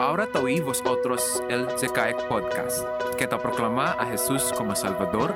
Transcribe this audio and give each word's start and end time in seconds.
Ahora 0.00 0.28
oí 0.42 0.58
vosotros 0.58 1.40
el 1.48 1.68
Zecaic 1.78 2.26
Podcast, 2.26 2.84
que 3.16 3.28
te 3.28 3.36
proclama 3.36 3.92
a 3.92 4.06
Jesús 4.06 4.52
como 4.56 4.74
Salvador, 4.74 5.32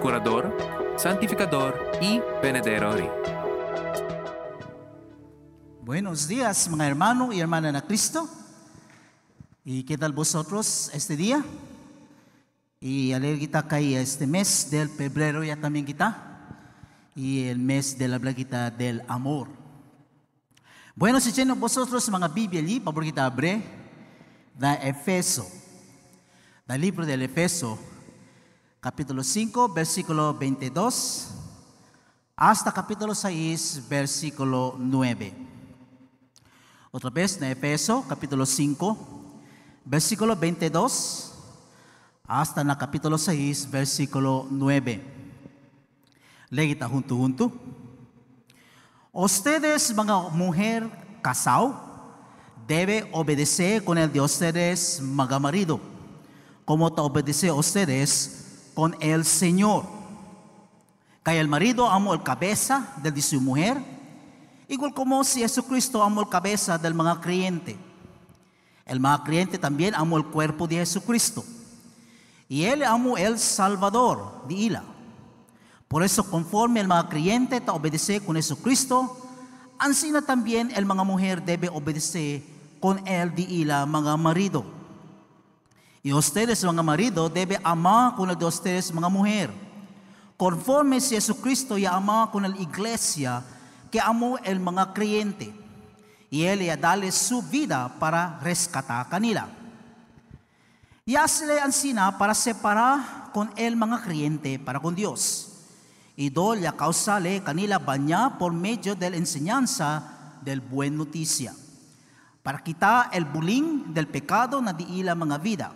Curador, 0.00 0.56
Santificador 0.96 1.92
y 2.00 2.20
Benedictor. 2.42 3.00
Buenos 5.82 6.26
días, 6.26 6.68
mga 6.68 6.88
hermano 6.88 7.32
y 7.32 7.38
hermana 7.38 7.70
na 7.70 7.82
Cristo. 7.82 8.28
¿Y 9.64 9.84
qué 9.84 9.96
tal 9.96 10.12
vosotros 10.12 10.90
este 10.92 11.16
día? 11.16 11.44
Y 12.80 13.12
alegre 13.12 13.38
kita 13.38 13.68
kay 13.68 13.94
este 13.94 14.26
mes 14.26 14.68
del 14.68 14.88
febrero 14.88 15.44
ya 15.44 15.54
también 15.54 15.86
kita. 15.86 16.58
Y 17.14 17.44
el 17.44 17.60
mes 17.60 17.96
de 17.96 18.08
la 18.08 18.18
blaguita 18.18 18.68
del 18.70 19.04
amor. 19.06 19.48
Bueno, 20.96 21.20
si 21.20 21.30
tienen 21.30 21.58
vosotros 21.58 22.08
mga 22.10 22.28
Biblia, 22.28 22.80
pabor 22.82 23.04
kita 23.04 23.24
abre, 23.24 23.81
da 24.54 24.74
Efeso. 24.74 25.46
Da 26.66 26.76
libro 26.76 27.04
del 27.04 27.22
Efeso, 27.22 27.78
capítulo 28.80 29.22
5, 29.22 29.68
versículo 29.68 30.34
22, 30.34 31.28
hasta 32.36 32.72
capítulo 32.72 33.14
6, 33.14 33.88
versículo 33.88 34.76
9. 34.78 35.34
Otra 36.90 37.10
vez, 37.10 37.40
na 37.40 37.50
Efeso, 37.50 38.04
capítulo 38.08 38.46
5, 38.46 39.40
versículo 39.84 40.36
22, 40.36 41.32
hasta 42.24 42.62
na 42.62 42.76
capítulo 42.76 43.18
6, 43.18 43.70
versículo 43.70 44.46
9. 44.50 45.02
Legita 46.50 46.86
junto-junto. 46.86 47.52
Ustedes, 49.10 49.94
mga 49.94 50.30
mujer 50.30 50.88
casado, 51.22 51.91
debe 52.72 53.06
obedecer 53.12 53.84
con 53.84 53.98
el 53.98 54.10
de 54.10 54.18
ustedes, 54.18 54.98
mga 55.02 55.38
marido, 55.38 55.78
como 56.64 56.90
te 56.90 57.02
obedece 57.02 57.52
ustedes 57.52 58.70
con 58.72 58.96
el 58.98 59.26
Señor. 59.26 59.84
Kaya 61.22 61.42
el 61.42 61.48
marido 61.48 61.86
amo 61.86 62.14
el 62.14 62.22
cabeza 62.22 62.94
de 63.02 63.20
su 63.20 63.38
mujer, 63.42 63.76
igual 64.68 64.94
como 64.94 65.22
si 65.22 65.40
Jesucristo 65.40 66.02
amó 66.02 66.22
el 66.22 66.30
cabeza 66.30 66.78
del 66.78 66.94
mga 66.94 67.20
creyente. 67.20 67.76
El 68.86 69.00
mga 69.00 69.22
creyente 69.22 69.58
también 69.58 69.94
amó 69.94 70.16
el 70.16 70.24
cuerpo 70.24 70.66
de 70.66 70.76
Jesucristo. 70.76 71.44
Y 72.48 72.64
él 72.64 72.84
amó 72.84 73.18
el 73.18 73.38
Salvador 73.38 74.46
de 74.48 74.54
Ila. 74.54 74.84
Por 75.88 76.02
eso, 76.02 76.24
conforme 76.24 76.80
el 76.80 76.88
mga 76.88 77.10
creyente 77.10 77.60
te 77.60 77.70
obedece 77.70 78.18
con 78.20 78.36
Jesucristo, 78.36 79.14
ansí 79.78 80.10
na 80.10 80.22
también 80.22 80.72
el 80.74 80.86
mga 80.86 81.04
mujer 81.04 81.44
debe 81.44 81.68
obedecer 81.68 82.51
con 82.82 83.06
él 83.06 83.32
de 83.32 83.42
ila 83.42 83.86
mga 83.86 84.16
marido. 84.16 84.64
Y 86.02 86.12
ustedes, 86.12 86.64
mga 86.64 86.82
marido, 86.82 87.28
debe 87.28 87.60
amar 87.62 88.16
con 88.16 88.36
de 88.36 88.44
ustedes, 88.44 88.92
mga 88.92 89.08
mujer. 89.08 89.52
Conforme 90.36 91.00
si 91.00 91.14
Jesucristo 91.14 91.78
ya 91.78 91.94
ama 91.94 92.28
con 92.32 92.42
la 92.42 92.48
iglesia 92.58 93.44
que 93.88 94.00
amó 94.00 94.36
el 94.42 94.58
mga 94.58 94.92
creyente. 94.92 95.54
Y 96.28 96.42
él 96.42 96.64
ya 96.64 96.76
dale 96.76 97.12
su 97.12 97.40
vida 97.40 97.88
para 98.00 98.40
rescatar 98.40 99.08
kanila. 99.08 99.46
Y 101.06 101.14
hazle 101.14 101.60
ansina 101.60 102.18
para 102.18 102.34
separar 102.34 103.30
con 103.32 103.52
el 103.54 103.76
mga 103.76 104.02
creyente 104.02 104.58
para 104.58 104.80
con 104.80 104.96
Dios. 104.96 105.50
Y 106.16 106.30
do 106.30 106.56
ya 106.56 106.72
causale 106.72 107.44
kanila 107.44 107.78
baña 107.78 108.38
por 108.38 108.52
medio 108.52 108.96
de 108.96 109.10
la 109.10 109.16
enseñanza 109.16 110.40
del 110.42 110.60
buen 110.60 110.96
noticia. 110.96 111.54
Para 112.42 112.62
quitar 112.62 113.10
el 113.12 113.24
bullying 113.24 113.94
del 113.94 114.08
pecado 114.08 114.60
na 114.60 114.72
diila 114.72 115.14
mga 115.14 115.38
vida. 115.38 115.72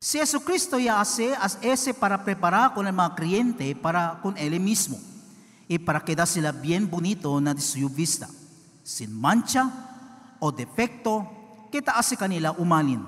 Si 0.00 0.18
Jesucristo 0.18 0.78
ya 0.78 1.00
hace 1.00 1.34
as 1.34 1.58
ese 1.62 1.94
para 1.94 2.22
preparar 2.24 2.74
con 2.74 2.86
el 2.86 2.92
mga 2.92 3.14
creyente 3.14 3.74
para 3.74 4.20
con 4.22 4.36
él 4.38 4.58
mismo 4.60 4.98
y 5.66 5.78
para 5.78 6.00
que 6.00 6.14
da 6.14 6.26
sila 6.26 6.52
bien 6.52 6.90
bonito 6.90 7.40
na 7.40 7.54
de 7.54 7.60
su 7.60 7.88
vista, 7.88 8.28
sin 8.82 9.12
mancha 9.14 9.70
o 10.38 10.50
defecto 10.50 11.26
que 11.70 11.82
ta 11.82 11.98
hace 11.98 12.16
kanila 12.16 12.52
umanin 12.52 13.04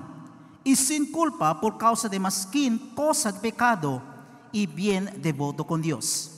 y 0.63 0.75
sin 0.75 1.11
culpa 1.11 1.59
por 1.59 1.77
causa 1.77 2.07
de 2.07 2.19
maskin 2.19 2.93
cosa 2.93 3.31
de 3.31 3.39
pecado 3.39 4.01
y 4.51 4.67
bien 4.67 5.09
devoto 5.21 5.65
con 5.65 5.81
Dios. 5.81 6.31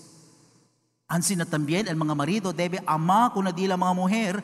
Ansin 1.07 1.39
na 1.39 1.45
también 1.45 1.87
el 1.87 1.95
mga 1.95 2.15
marido 2.15 2.53
debe 2.53 2.81
amar 2.85 3.33
con 3.33 3.45
dila 3.53 3.77
mga 3.77 3.93
mujer 3.93 4.43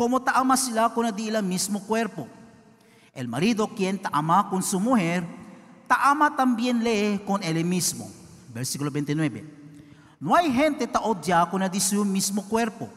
como 0.00 0.16
taama 0.18 0.56
sila 0.56 0.88
con 0.94 1.14
dila 1.14 1.42
mismo 1.42 1.78
cuerpo. 1.84 2.26
El 3.12 3.28
marido 3.28 3.68
quien 3.68 4.00
taama 4.00 4.48
con 4.48 4.62
su 4.62 4.80
mujer, 4.80 5.22
taama 5.86 6.34
también 6.34 6.82
lee 6.82 7.20
con 7.26 7.42
él 7.42 7.62
mismo. 7.66 8.08
Versículo 8.48 8.90
29. 8.90 9.44
No 10.18 10.34
hay 10.34 10.50
gente 10.50 10.86
ta 10.86 11.00
odia 11.00 11.46
con 11.50 11.60
di 11.70 11.78
su 11.78 12.02
mismo 12.02 12.42
cuerpo, 12.48 12.88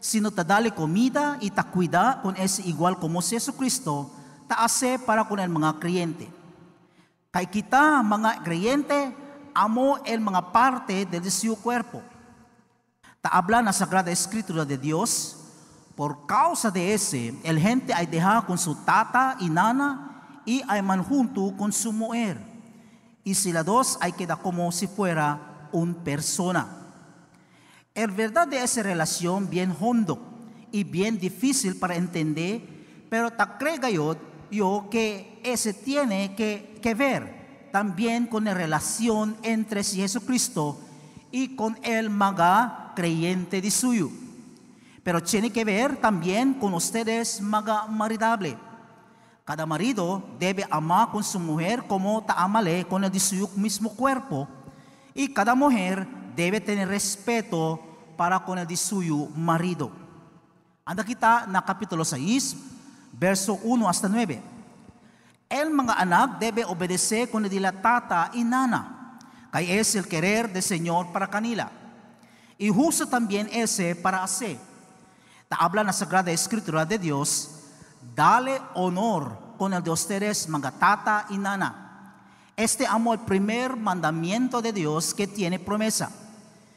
sino 0.00 0.30
ta 0.30 0.42
dale 0.42 0.70
comida 0.70 1.36
y 1.42 1.50
ta 1.50 1.64
cuida 1.64 2.18
con 2.22 2.34
ese 2.34 2.62
igual 2.66 2.98
como 2.98 3.20
si 3.20 3.36
Jesucristo 3.36 4.10
ta 4.48 4.64
hace 4.64 4.98
para 4.98 5.28
con 5.28 5.38
el 5.40 5.50
mga 5.50 5.78
creyente. 5.78 6.30
Kay 7.30 7.46
kita 7.48 8.02
mga 8.02 8.42
creyente, 8.42 9.14
amo 9.52 9.98
el 10.02 10.18
mga 10.22 10.50
parte 10.50 11.04
del 11.04 11.30
su 11.30 11.60
cuerpo. 11.60 12.00
Ta 13.20 13.28
habla 13.28 13.60
na 13.60 13.74
Sagrada 13.74 14.10
Escritura 14.10 14.64
de 14.64 14.78
Dios, 14.78 15.37
por 15.98 16.26
causa 16.26 16.70
de 16.70 16.94
ese, 16.94 17.34
el 17.42 17.58
gente 17.58 17.92
ay 17.92 18.06
deja 18.06 18.46
con 18.46 18.56
su 18.56 18.76
tata 18.84 19.36
y 19.40 19.50
nana 19.50 20.40
y 20.46 20.62
ay 20.68 20.80
manjunto 20.80 21.52
con 21.56 21.72
su 21.72 21.92
mujer. 21.92 22.38
Y 23.24 23.34
si 23.34 23.50
la 23.50 23.64
dos 23.64 23.98
ay 24.00 24.12
queda 24.12 24.36
como 24.36 24.70
si 24.70 24.86
fuera 24.86 25.68
un 25.72 25.94
persona. 25.94 26.68
El 27.96 28.12
verdad 28.12 28.46
de 28.46 28.62
esa 28.62 28.84
relación 28.84 29.50
bien 29.50 29.74
hondo 29.80 30.20
y 30.70 30.84
bien 30.84 31.18
difícil 31.18 31.74
para 31.74 31.96
entender, 31.96 32.62
pero 33.10 33.32
ta 33.32 33.58
crega 33.58 33.90
yo, 33.90 34.16
yo 34.52 34.86
que 34.92 35.40
ese 35.42 35.74
tiene 35.74 36.36
que, 36.36 36.78
que 36.80 36.94
ver 36.94 37.70
también 37.72 38.28
con 38.28 38.44
la 38.44 38.54
relación 38.54 39.36
entre 39.42 39.82
Jesucristo 39.82 40.78
y 41.32 41.56
con 41.56 41.76
el 41.82 42.08
maga 42.08 42.92
creyente 42.94 43.60
de 43.60 43.72
suyo. 43.72 44.12
Pero 45.08 45.22
tiene 45.22 45.48
que 45.48 45.64
ver 45.64 45.96
también 45.96 46.52
con 46.52 46.74
ustedes 46.74 47.40
maridable. 47.40 48.58
Cada 49.42 49.64
marido 49.64 50.22
debe 50.38 50.66
amar 50.70 51.08
con 51.10 51.24
su 51.24 51.40
mujer 51.40 51.86
como 51.86 52.22
amale 52.28 52.84
con 52.84 53.02
el 53.02 53.10
de 53.10 53.18
su 53.18 53.48
mismo 53.56 53.88
cuerpo. 53.88 54.46
Y 55.14 55.32
cada 55.32 55.54
mujer 55.54 56.06
debe 56.36 56.60
tener 56.60 56.88
respeto 56.88 57.80
para 58.18 58.44
con 58.44 58.58
el 58.58 58.66
de 58.66 58.76
suyo 58.76 59.28
marido. 59.34 59.90
Anda 60.84 61.02
kita 61.02 61.46
na 61.46 61.64
kapitulo 61.64 62.04
6, 62.04 62.56
verso 63.18 63.58
1 63.62 63.88
hasta 63.88 64.10
9. 64.10 64.42
El 65.48 65.70
mga 65.70 65.94
anak 65.94 66.38
debe 66.38 66.66
obedecer 66.66 67.30
con 67.30 67.46
el 67.46 67.50
de 67.50 67.60
la 67.60 67.72
tata 67.72 68.30
y 68.34 68.44
nana, 68.44 69.16
kay 69.50 69.70
es 69.70 69.94
el 69.94 70.06
querer 70.06 70.52
del 70.52 70.62
Señor 70.62 71.10
para 71.12 71.30
kanila. 71.30 71.70
Y 72.58 72.68
justo 72.68 73.06
también 73.06 73.48
ese 73.50 73.96
para 73.96 74.22
hacer. 74.22 74.67
Habla 75.50 75.82
na 75.82 75.92
Sagrada 75.96 76.30
Escritura 76.30 76.84
de 76.84 76.98
Dios, 76.98 77.64
dale 78.14 78.60
honor 78.74 79.56
con 79.56 79.72
el 79.72 79.82
de 79.82 79.90
ustedes, 79.90 80.46
mga 80.46 80.72
tata 80.72 81.24
y 81.30 81.38
nana. 81.38 82.12
Este 82.54 82.86
amo 82.86 83.14
el 83.14 83.20
primer 83.20 83.74
mandamiento 83.74 84.60
de 84.60 84.72
Dios 84.72 85.14
que 85.14 85.26
tiene 85.26 85.58
promesa. 85.58 86.10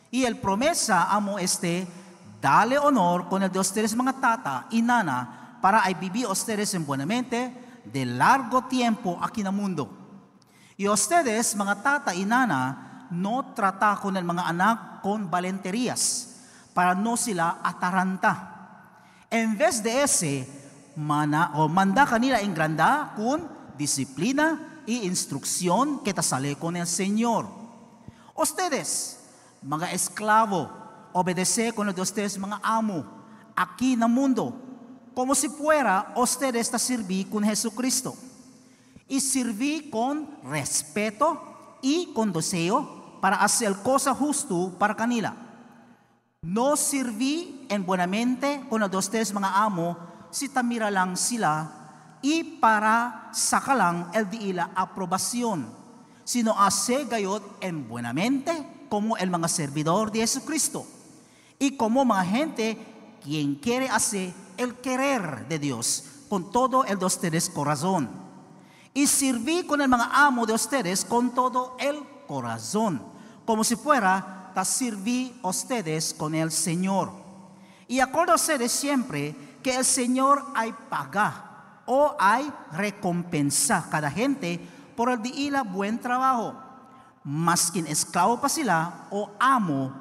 Y 0.09 0.23
el 0.23 0.37
promesa 0.37 1.11
amo 1.11 1.37
este, 1.37 1.85
dale 2.41 2.77
honor 2.77 3.27
con 3.27 3.43
el 3.43 3.51
de 3.51 3.59
ustedes, 3.59 3.93
mga 3.93 4.13
tata 4.13 4.67
y 4.69 4.81
nana, 4.81 5.57
para 5.61 5.83
vivir 5.99 6.27
ustedes 6.27 6.73
en 6.73 6.85
buenamente 6.85 7.81
de 7.83 8.05
largo 8.05 8.63
tiempo 8.63 9.19
aquí 9.21 9.41
en 9.41 9.47
el 9.47 9.53
mundo. 9.53 9.91
Y 10.77 10.87
ustedes, 10.87 11.57
mga 11.57 11.83
tata 11.83 12.15
y 12.15 12.23
nana, 12.23 13.07
no 13.11 13.53
trata 13.53 13.99
con 14.01 14.15
el 14.15 14.23
mga 14.23 14.47
anak 14.47 15.01
con 15.01 15.29
valenterías, 15.29 16.39
para 16.73 16.95
no 16.95 17.17
sila 17.17 17.59
ataranta. 17.63 18.50
En 19.31 19.57
vez 19.57 19.81
de 19.81 20.03
ese, 20.03 20.45
mana, 20.97 21.53
o 21.55 21.69
manda 21.69 22.05
kanila 22.05 22.41
en 22.41 22.53
granda 22.53 23.13
con 23.15 23.47
disciplina 23.77 24.83
y 24.85 25.07
instrucción 25.07 26.03
que 26.03 26.13
te 26.13 26.21
sale 26.21 26.57
con 26.57 26.75
el 26.75 26.85
Señor. 26.85 27.47
Ustedes, 28.35 29.21
mga 29.61 29.93
esclavo, 29.93 30.69
obedece 31.13 31.71
con 31.71 31.87
el 31.87 31.95
de 31.95 32.01
ustedes, 32.01 32.37
mga 32.37 32.59
amo, 32.61 33.05
aquí 33.55 33.93
en 33.93 34.03
el 34.03 34.09
mundo, 34.09 34.53
como 35.15 35.33
si 35.33 35.47
fuera 35.47 36.11
ustedes 36.17 36.61
está 36.61 36.77
servir 36.77 37.29
con 37.29 37.45
Jesucristo. 37.45 38.13
Y 39.07 39.21
servir 39.21 39.89
con 39.89 40.27
respeto 40.43 41.77
y 41.81 42.11
con 42.13 42.33
deseo 42.33 43.19
para 43.21 43.37
hacer 43.37 43.75
cosa 43.77 44.13
justo 44.13 44.75
para 44.77 44.95
kanila. 44.95 45.50
No 46.43 46.75
sirvi 46.75 47.67
en 47.69 47.85
buenamente 47.85 48.65
con 48.67 48.81
el 48.81 48.89
de 48.89 48.97
ustedes 48.97 49.31
mga 49.31 49.63
amo 49.63 49.95
si 50.31 50.49
tamira 50.49 50.89
lang 50.89 51.15
sila 51.15 52.17
y 52.19 52.57
para 52.57 53.29
sacalang 53.31 54.09
el 54.15 54.27
di 54.27 54.49
ila 54.49 54.71
aprobación, 54.73 55.69
sino 56.23 56.59
hace 56.59 57.05
gayot 57.05 57.43
en 57.61 57.87
buenamente 57.87 58.87
como 58.89 59.17
el 59.17 59.29
mga 59.29 59.47
servidor 59.47 60.11
de 60.11 60.21
Jesucristo. 60.21 60.83
Y 61.59 61.77
como 61.77 62.03
mga 62.05 62.25
gente 62.25 63.17
quien 63.23 63.53
quiere 63.53 63.87
hacer 63.87 64.33
el 64.57 64.73
querer 64.81 65.47
de 65.47 65.59
Dios 65.59 66.05
con 66.27 66.51
todo 66.51 66.85
el 66.85 66.97
de 66.97 67.05
ustedes 67.05 67.51
corazón. 67.51 68.09
Y 68.95 69.05
serví 69.05 69.61
con 69.67 69.79
el 69.79 69.89
mga 69.89 70.09
amo 70.25 70.47
de 70.47 70.53
ustedes 70.53 71.05
con 71.05 71.35
todo 71.35 71.77
el 71.79 71.99
corazón, 72.25 72.99
como 73.45 73.63
si 73.63 73.75
fuera 73.75 74.40
ta 74.53 74.65
serví 74.65 75.39
ustedes 75.41 76.13
con 76.13 76.35
el 76.35 76.51
Señor. 76.51 77.11
Y 77.87 77.99
acuerdo 77.99 78.35
ustedes 78.35 78.71
siempre 78.71 79.35
que 79.61 79.75
el 79.75 79.85
Señor 79.85 80.45
hay 80.55 80.73
paga 80.89 81.83
o 81.85 82.15
hay 82.19 82.51
recompensa 82.71 83.85
cada 83.89 84.09
gente 84.09 84.59
por 84.95 85.09
el 85.09 85.19
buen 85.63 85.99
trabajo. 85.99 86.55
Maskin 87.23 87.85
esclavo 87.87 88.39
pa 88.41 88.49
sila 88.49 89.07
o 89.11 89.29
amo, 89.39 89.93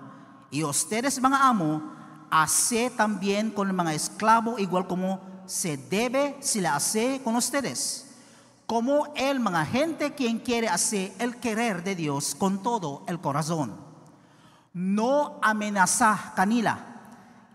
y 0.50 0.64
ustedes 0.64 1.20
mga 1.20 1.48
amo, 1.48 1.82
hace 2.30 2.90
también 2.90 3.50
con 3.50 3.68
el 3.68 3.74
mga 3.74 3.94
esclavo 3.94 4.58
igual 4.58 4.86
como 4.86 5.20
se 5.46 5.76
debe 5.76 6.36
sila 6.40 6.76
hace 6.76 7.20
con 7.22 7.36
ustedes. 7.36 8.06
Como 8.66 9.12
el 9.16 9.40
mga 9.40 9.66
gente 9.66 10.14
quien 10.14 10.38
quiere 10.38 10.68
hacer 10.68 11.12
el 11.18 11.36
querer 11.36 11.82
de 11.82 11.96
Dios 11.96 12.36
con 12.36 12.62
todo 12.62 13.02
el 13.08 13.20
corazón. 13.20 13.89
No 14.72 15.38
amenaza 15.42 16.32
canila 16.36 16.90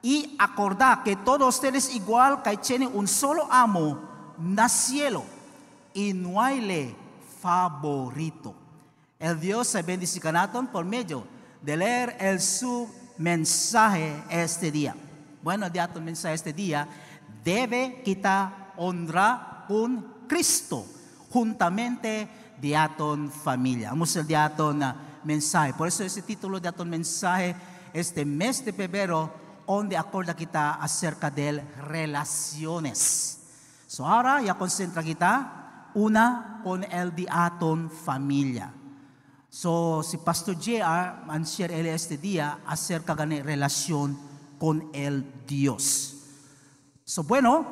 y 0.01 0.35
acordá 0.37 1.01
que 1.03 1.15
todos 1.15 1.55
ustedes 1.55 1.95
igual 1.95 2.43
que 2.43 2.55
tienen 2.57 2.91
un 2.93 3.07
solo 3.07 3.47
amo 3.49 3.99
na 4.37 4.69
cielo 4.69 5.23
y 5.95 6.13
no 6.13 6.39
hay 6.39 6.61
le 6.61 6.95
favorito. 7.41 8.53
El 9.17 9.39
Dios 9.39 9.67
se 9.67 9.81
bendiga 9.81 10.31
natin 10.31 10.67
por 10.67 10.85
medio 10.85 11.25
de 11.61 11.77
leer 11.77 12.17
el 12.19 12.39
su 12.39 12.87
mensaje 13.17 14.23
este 14.29 14.71
día. 14.71 14.95
Bueno, 15.41 15.69
de 15.69 15.79
aton 15.79 16.03
mensaje 16.03 16.35
este 16.35 16.53
día, 16.53 16.87
debe 17.43 18.03
kita 18.03 18.73
honra 18.77 19.65
con 19.67 20.27
Cristo 20.27 20.85
juntamente 21.31 22.29
de 22.65 22.75
aton 22.75 23.29
familia. 23.29 23.91
Vamos 23.91 24.15
el 24.15 24.25
de 24.25 24.35
aton 24.35 24.81
uh, 24.81 24.93
mensaje. 25.23 25.71
Por 25.75 25.87
eso 25.87 26.03
ese 26.03 26.23
título 26.23 26.59
de 26.59 26.67
aton 26.67 26.89
mensaje 26.89 27.55
este 27.93 28.25
mes 28.25 28.65
de 28.65 28.73
febrero, 28.73 29.31
donde 29.67 29.95
acorda 29.95 30.35
kita 30.35 30.73
acerca 30.73 31.29
de 31.29 31.61
relaciones. 31.77 33.37
So 33.85 34.03
ahora 34.07 34.41
ya 34.41 34.55
concentra 34.55 35.03
kita 35.03 35.91
una 35.93 36.61
con 36.63 36.83
el 36.83 37.15
de 37.15 37.27
aton 37.29 37.91
familia. 37.91 38.73
So 39.47 40.01
si 40.01 40.17
Pastor 40.17 40.57
JR 40.57 41.23
man 41.23 41.45
este 41.45 42.17
día 42.17 42.61
acerca 42.65 43.13
de 43.13 43.43
relación 43.43 44.17
con 44.57 44.89
el 44.91 45.45
Dios. 45.45 46.15
So 47.03 47.23
bueno, 47.23 47.63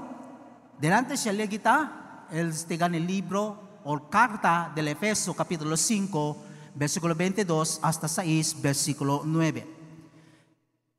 delante 0.80 1.18
siya 1.18 1.48
kita 1.48 2.28
el 2.30 2.50
este 2.50 2.78
libro 3.00 3.73
o 3.86 4.00
carta 4.10 4.72
del 4.76 4.88
Efeso 4.88 5.34
capítulo 5.34 5.78
5 5.78 6.38
versículo 6.76 7.16
22 7.16 7.80
hasta 7.82 8.08
6 8.08 8.62
versículo 8.62 9.22
9. 9.26 9.68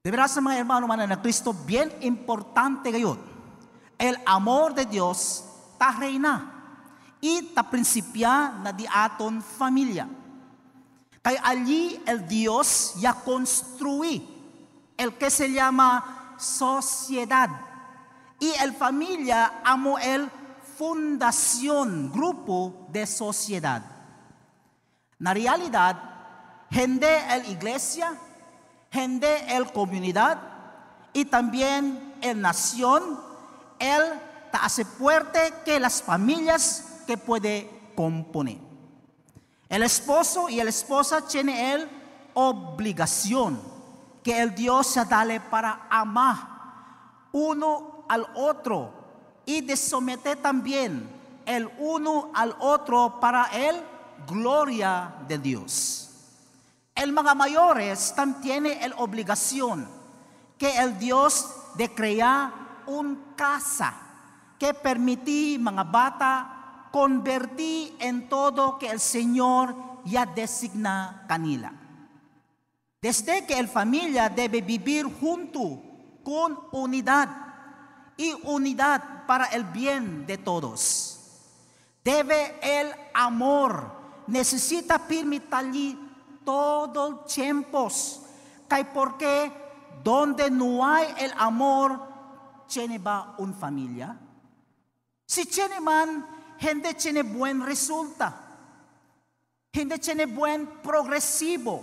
De 0.05 0.11
veras 0.11 0.37
mga 0.37 0.59
hermano 0.59 0.87
man 0.87 1.09
na 1.09 1.21
Cristo, 1.21 1.55
bien 1.55 1.91
importante 2.03 2.93
ngayon. 2.93 3.19
El 3.97 4.19
amor 4.27 4.75
de 4.75 4.85
Dios 4.85 5.45
ta 5.79 5.93
reina 5.93 6.53
y 7.21 7.41
ta 7.55 7.65
principia 7.65 8.53
na 8.61 8.73
di 8.73 8.85
aton 8.85 9.41
familia. 9.41 10.07
Kaya 11.23 11.41
allí 11.43 11.97
el 12.05 12.29
Dios 12.29 13.01
ya 13.01 13.15
construí 13.15 14.21
el 14.99 15.17
que 15.17 15.31
se 15.31 15.51
llama 15.51 16.37
sociedad. 16.37 17.49
Y 18.39 18.53
el 18.61 18.75
familia 18.75 19.63
amo 19.65 19.99
el 19.99 20.29
fundación, 20.85 22.13
grupo 22.13 22.87
de 22.91 23.07
sociedad. 23.07 23.83
Na 25.19 25.33
realidad, 25.33 25.97
gente 26.71 27.09
el 27.31 27.49
iglesia, 27.49 28.13
gente 28.91 29.57
el 29.57 29.73
comunidad 29.73 30.39
y 31.15 31.25
también 31.25 32.17
el 32.21 32.39
nación, 32.39 33.19
él 33.79 34.03
te 34.53 34.59
hace 34.61 34.85
fuerte 34.85 35.55
que 35.65 35.81
las 35.81 36.03
familias 36.03 37.03
que 37.07 37.17
puede 37.17 37.71
componer. 37.97 38.59
El 39.71 39.85
esposo 39.85 40.51
y 40.51 40.57
la 40.63 40.69
esposa 40.69 41.27
tienen 41.27 41.57
el 41.57 41.89
obligación 42.35 43.59
que 44.23 44.39
el 44.39 44.55
Dios 44.55 44.89
se 44.89 45.05
dale 45.07 45.41
para 45.41 45.87
amar 45.89 46.37
uno 47.33 48.05
al 48.07 48.27
otro 48.35 49.04
y 49.47 49.61
de 49.61 49.77
someter 49.77 50.37
también 50.37 51.09
el 51.47 51.71
uno 51.79 52.31
al 52.35 52.55
otro 52.59 53.19
para 53.21 53.47
el 53.47 53.77
gloria 54.27 55.15
de 55.29 55.39
Dios. 55.39 56.11
El 56.95 57.13
mga 57.13 57.35
mayores 57.35 58.15
también 58.15 58.43
tiene 58.43 58.85
el 58.85 58.95
obligación 58.97 59.89
que 60.57 60.77
el 60.79 60.99
Dios 60.99 61.51
de 61.75 61.93
crear 61.93 62.53
un 62.87 63.33
casa 63.37 63.95
que 64.59 64.73
permití 64.73 65.59
mga 65.59 65.85
bata 65.85 66.89
convertir 66.93 67.97
en 67.99 68.29
todo 68.29 68.79
que 68.79 68.89
el 68.89 69.01
Señor 69.01 69.75
ya 70.05 70.25
designa 70.25 71.25
canila. 71.27 71.73
Desde 73.03 73.45
que 73.45 73.59
el 73.59 73.69
familia 73.69 74.29
debe 74.29 74.63
vivir 74.63 75.05
junto 75.21 75.83
con 76.23 76.59
unidad 76.73 77.29
y 78.17 78.35
unidad 78.45 79.27
para 79.27 79.47
el 79.47 79.65
bien 79.65 80.27
de 80.27 80.39
todos. 80.39 81.21
Debe 82.03 82.59
el 82.63 82.93
amor, 83.15 83.91
necesita 84.27 84.99
permitirle 84.99 85.97
todo 86.45 87.09
el 87.09 87.25
tiempo, 87.25 87.89
que 88.69 88.85
porque 88.93 89.53
donde 90.03 90.51
no 90.51 90.87
hay 90.87 91.07
el 91.19 91.33
amor, 91.37 91.99
tiene 92.69 92.99
va 92.99 93.35
una 93.39 93.55
familia. 93.55 94.19
Si 95.27 95.47
tiene 95.47 95.81
man, 95.81 96.27
hindi 96.61 96.95
tiene 96.95 97.23
buen 97.23 97.65
resulta. 97.65 98.41
Hindi 99.73 99.99
tiene 99.99 100.27
buen 100.27 100.67
progresivo. 100.83 101.83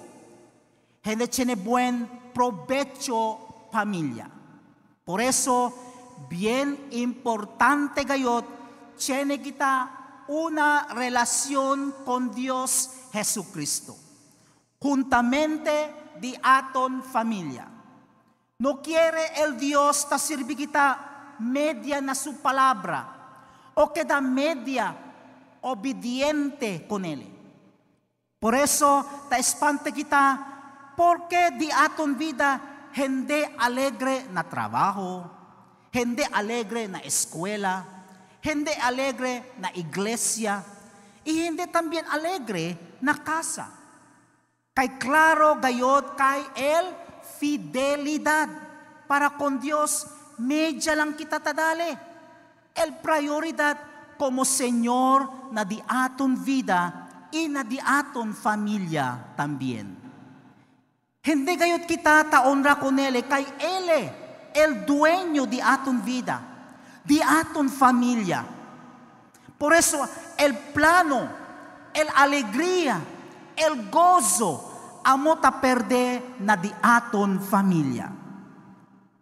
Hindi 1.04 1.28
tiene 1.28 1.56
buen 1.56 2.08
provecho 2.34 3.68
familia. 3.72 4.30
Por 5.04 5.20
eso, 5.20 5.91
bien 6.30 6.88
importante 6.92 8.04
gayot, 8.04 8.46
tiene 8.98 9.42
kita 9.42 10.24
una 10.28 10.88
relación 10.94 11.94
con 12.06 12.32
Dios 12.32 12.90
Jesucristo. 13.12 13.96
Juntamente 14.80 16.14
di 16.20 16.38
aton 16.42 17.04
familia. 17.04 17.68
No 18.60 18.82
quiere 18.82 19.42
el 19.42 19.58
Dios 19.58 20.08
ta 20.08 20.18
sirvi 20.18 20.56
kita 20.56 21.36
media 21.40 22.00
na 22.00 22.14
su 22.14 22.38
palabra 22.42 23.10
o 23.74 23.92
queda 23.92 24.22
media 24.22 24.96
obediente 25.62 26.86
con 26.88 27.06
Él. 27.06 27.26
Por 28.40 28.56
eso 28.56 29.06
te 29.30 29.38
espante 29.38 29.92
kita, 29.92 30.94
porque 30.96 31.52
di 31.58 31.70
aton 31.72 32.18
vida 32.18 32.90
gente 32.94 33.50
alegre 33.58 34.26
na 34.32 34.44
trabajo, 34.44 35.41
gente 35.92 36.24
alegre 36.32 36.88
na 36.88 37.00
escuela, 37.00 37.86
gente 38.42 38.72
alegre 38.82 39.44
na 39.60 39.72
iglesia, 39.76 40.64
y 41.24 41.34
gente 41.34 41.68
también 41.68 42.06
alegre 42.10 42.78
na 43.02 43.24
casa. 43.24 43.70
Kay 44.74 44.98
claro 44.98 45.60
gayot 45.60 46.16
kay 46.16 46.42
el 46.56 46.86
fidelidad. 47.38 48.48
Para 49.08 49.30
con 49.30 49.60
Dios, 49.60 50.08
medya 50.38 50.96
lang 50.96 51.14
kita 51.14 51.44
tadali. 51.44 51.92
El 52.74 52.96
prioridad 53.04 53.78
como 54.18 54.46
Señor 54.46 55.52
na 55.52 55.68
di 55.68 55.82
aton 55.84 56.40
vida 56.40 57.28
y 57.32 57.52
na 57.52 57.64
di 57.64 57.78
aton 57.84 58.34
familia 58.34 59.20
también. 59.36 60.00
Hindi 61.22 61.54
gayot 61.54 61.86
kita 61.86 62.32
taon 62.32 62.64
ra 62.64 62.80
kay 62.80 63.46
Ele, 63.60 64.21
el 64.54 64.86
dueño 64.86 65.46
di 65.46 65.60
aton 65.62 66.04
vida, 66.04 66.42
di 67.04 67.22
aton 67.22 67.70
familia. 67.70 68.46
Por 69.58 69.74
eso, 69.74 70.08
el 70.38 70.58
plano, 70.58 71.30
el 71.94 72.08
alegría, 72.16 73.00
el 73.56 73.90
gozo, 73.90 75.02
amo 75.04 75.38
ta 75.38 75.62
perde 75.62 76.22
na 76.40 76.56
di 76.56 76.72
aton 76.82 77.40
familia. 77.40 78.10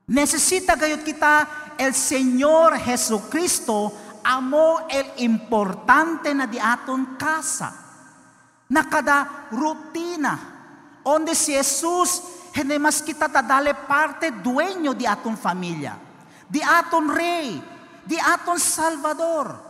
Necesita 0.08 0.76
gayot 0.76 1.04
kita 1.04 1.48
el 1.78 1.94
Señor 1.94 2.78
Jesucristo 2.80 3.94
amo 4.24 4.88
el 4.90 5.06
importante 5.18 6.34
na 6.34 6.48
di 6.48 6.60
casa. 7.18 7.74
Na 8.70 8.86
kada 8.86 9.50
rutina, 9.52 10.38
onde 11.04 11.34
si 11.34 11.54
hindi 12.56 12.80
mas 12.80 13.02
kita 13.02 13.30
tadale 13.30 13.74
parte 13.74 14.32
dueño 14.32 14.94
di 14.94 15.06
aton 15.06 15.38
familia, 15.38 15.98
di 16.48 16.62
aton 16.62 17.10
rey, 17.10 17.62
di 18.06 18.18
aton 18.18 18.60
salvador. 18.60 19.68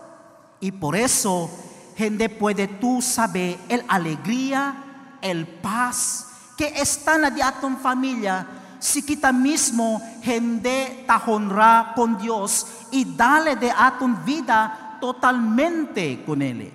Y 0.59 0.71
por 0.71 0.95
eso, 0.95 1.49
hindi 1.97 2.27
puede 2.27 2.67
tú 2.67 3.01
saber 3.01 3.59
el 3.67 3.83
alegría, 3.87 4.75
el 5.21 5.47
paz 5.47 6.53
que 6.57 6.67
está 6.75 7.17
na 7.17 7.29
di 7.29 7.41
aton 7.41 7.77
familia 7.77 8.45
si 8.79 9.03
kita 9.03 9.31
mismo 9.31 10.01
hindi 10.23 11.03
tahonra 11.05 11.91
con 11.95 12.17
Dios 12.17 12.87
y 12.91 13.03
dale 13.03 13.55
de 13.55 13.71
aton 13.71 14.23
vida 14.23 14.97
totalmente 14.99 16.23
con 16.25 16.41
Él. 16.41 16.71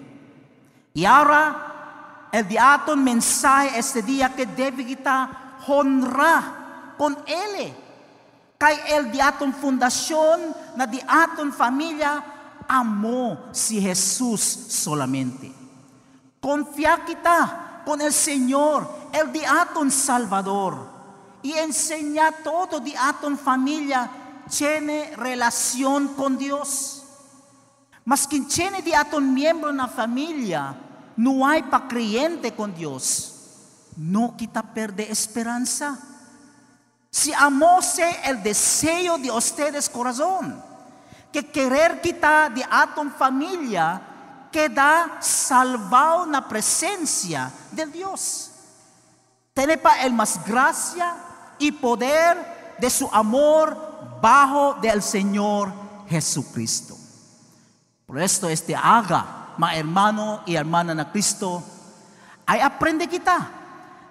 Y 0.92 1.04
ahora, 1.04 2.28
el 2.30 2.46
de 2.46 2.58
aton 2.58 3.02
mensaje 3.02 3.78
este 3.78 4.02
día 4.02 4.28
que 4.28 4.46
debe 4.46 4.84
kita 4.84 5.43
honra 5.66 6.94
con 6.96 7.16
Él. 7.26 7.74
Kay 8.58 8.76
el 8.88 9.10
di 9.10 9.20
aton 9.20 9.52
fundación 9.52 10.54
na 10.76 10.86
di 10.86 11.00
aton 11.06 11.52
familia 11.52 12.22
amó 12.68 13.52
si 13.52 13.80
Jesús 13.80 14.40
solamente. 14.40 15.52
Confía 16.40 17.04
kita 17.04 17.82
con 17.84 18.00
el 18.00 18.12
Señor, 18.12 18.88
el 19.12 19.32
di 19.32 19.44
aton 19.44 19.90
Salvador. 19.90 20.94
Y 21.42 21.52
enseña 21.52 22.32
todo 22.42 22.80
di 22.80 22.94
aton 22.96 23.36
familia 23.36 24.08
tiene 24.48 25.14
relación 25.16 26.08
con 26.14 26.38
Dios. 26.38 27.02
Mas 28.04 28.26
quien 28.26 28.46
tiene 28.46 28.82
di 28.82 28.94
aton 28.94 29.32
miembro 29.34 29.72
na 29.72 29.88
familia, 29.88 30.74
no 31.16 31.46
hay 31.46 31.62
pa 31.64 31.88
creyente 31.88 32.54
con 32.54 32.74
Dios. 32.74 33.33
No 33.96 34.36
kita 34.36 34.62
perde 34.62 35.10
esperanza. 35.10 35.98
Si 37.10 37.32
amose 37.32 38.04
el 38.24 38.42
deseo 38.42 39.18
de 39.18 39.30
ustedes 39.30 39.88
corazón, 39.88 40.60
que 41.32 41.46
querer 41.50 42.00
kita 42.00 42.50
de 42.50 42.64
aton 42.70 43.10
familia 43.10 44.00
queda 44.50 45.18
salvado 45.18 46.26
na 46.26 46.46
presencia 46.46 47.50
de 47.72 47.86
Dios. 47.86 48.50
Tiene 49.54 49.78
pa 49.78 50.02
el 50.02 50.12
más 50.12 50.38
gracia 50.46 51.14
y 51.58 51.70
poder 51.72 52.74
de 52.78 52.90
su 52.90 53.08
amor 53.12 53.74
bajo 54.22 54.74
del 54.74 55.02
Señor 55.02 55.72
Jesucristo. 56.08 56.96
Por 58.06 58.22
esto 58.22 58.48
este 58.48 58.74
haga, 58.74 59.54
ma 59.58 59.74
hermano 59.74 60.42
y 60.46 60.54
hermana 60.54 60.94
na 60.94 61.10
Cristo, 61.10 61.62
ay 62.46 62.60
aprende 62.60 63.08
kita 63.08 63.63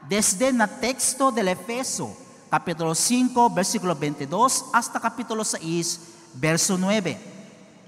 desde 0.08 0.52
na 0.52 0.68
texto 0.68 1.32
del 1.32 1.48
Efeso, 1.48 2.16
capítulo 2.50 2.94
5, 2.94 3.50
versículo 3.50 3.96
22, 3.96 4.66
hasta 4.74 5.00
capítulo 5.00 5.44
6, 5.44 6.00
verso 6.36 6.78
9, 6.78 7.18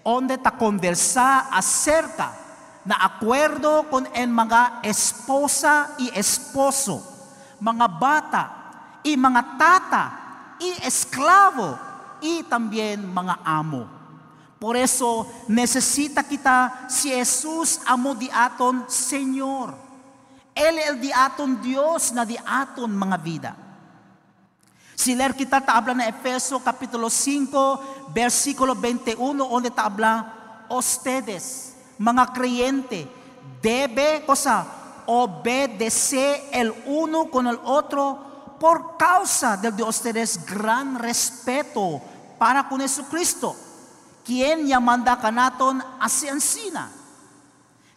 donde 0.03 0.37
ta 0.37 0.51
conversa 0.51 1.49
acerca 1.51 2.45
na 2.85 2.97
acuerdo 3.01 3.89
con 3.89 4.07
el 4.13 4.29
mga 4.29 4.79
esposa 4.83 5.89
y 5.97 6.09
esposo, 6.13 7.01
mga 7.59 7.87
bata 7.87 8.99
y 9.03 9.17
mga 9.17 9.57
tata 9.57 10.55
y 10.59 10.69
esclavo 10.85 11.77
y 12.21 12.43
también 12.43 13.11
mga 13.11 13.39
amo. 13.43 13.87
Por 14.59 14.77
eso 14.77 15.27
necesita 15.47 16.23
kita 16.23 16.87
si 16.87 17.09
Jesus 17.09 17.81
amo 17.85 18.15
di 18.15 18.29
aton 18.31 18.85
Señor. 18.87 19.84
Él 20.55 20.79
el 20.79 21.01
di 21.03 21.11
aton 21.11 21.59
Dios 21.61 22.15
na 22.15 22.23
di 22.23 22.39
aton 22.39 22.95
mga 22.95 23.17
vida. 23.19 23.51
Si 24.95 25.11
leer 25.11 25.35
kita 25.35 25.59
ta 25.59 25.75
habla 25.75 25.93
na 25.93 26.07
Efeso 26.07 26.63
capítulo 26.63 27.11
5 27.11 28.15
versículo 28.15 28.71
21 28.73 29.19
donde 29.35 29.69
ta 29.69 29.91
habla 29.91 30.65
ustedes 30.71 31.75
mga 31.99 32.31
creyente 32.31 33.03
debe 33.61 34.23
cosa 34.25 34.65
obedecer 35.05 36.47
el 36.51 36.73
uno 36.87 37.29
con 37.29 37.47
el 37.47 37.59
otro 37.63 38.55
por 38.59 38.95
causa 38.97 39.57
del 39.57 39.75
de 39.75 39.83
ustedes 39.83 40.45
gran 40.45 40.97
respeto 40.97 42.01
para 42.39 42.67
con 42.67 42.79
Jesucristo, 42.79 43.55
quien 44.23 44.65
ya 44.65 44.79
manda 44.79 45.19
canaton 45.19 45.83
hacia 45.99 46.31
encina. 46.31 46.89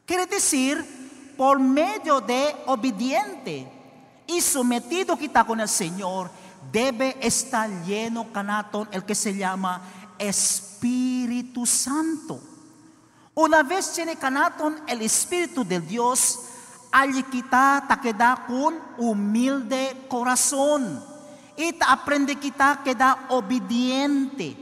Quiere 0.05 0.27
decir, 0.27 0.98
por 1.39 1.61
medio 1.61 2.21
de 2.21 2.55
obediente 2.67 3.71
y 4.27 4.41
sometido 4.41 5.17
kita 5.17 5.45
con 5.45 5.61
el 5.61 5.69
Señor, 5.69 6.29
debe 6.73 7.17
estar 7.21 7.71
lleno 7.85 8.27
canaton 8.33 8.89
el 8.91 9.05
que 9.05 9.15
se 9.15 9.35
llama 9.37 9.81
Espíritu 10.19 11.65
Santo. 11.65 12.41
Una 13.35 13.63
vez 13.63 13.93
tiene 13.93 14.17
canaton 14.17 14.81
el 14.89 15.01
Espíritu 15.01 15.65
de 15.65 15.81
Dios, 15.81 16.41
allí 16.91 17.23
kita 17.23 17.85
ta 17.87 18.01
queda 18.01 18.45
con 18.49 18.75
humilde 18.99 20.07
corazón. 20.09 21.05
Y 21.57 21.73
ta 21.73 21.93
aprende 21.93 22.35
kita 22.35 22.81
queda 22.83 23.27
obediente 23.29 24.57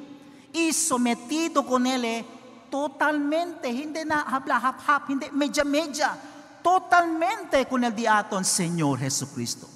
y 0.52 0.72
sometido 0.74 1.64
con 1.64 1.86
Él 1.86 2.24
totalmente. 2.70 3.68
Hindi 3.70 4.04
na 4.04 4.20
habla 4.22 4.56
hap 4.58 4.80
hap, 4.86 5.08
hindi 5.08 5.30
media 5.30 5.64
media. 5.64 6.35
Totalmente 6.66 7.64
con 7.66 7.84
el 7.84 7.94
diaton 7.94 8.44
Señor 8.44 8.98
Jesucristo. 8.98 9.68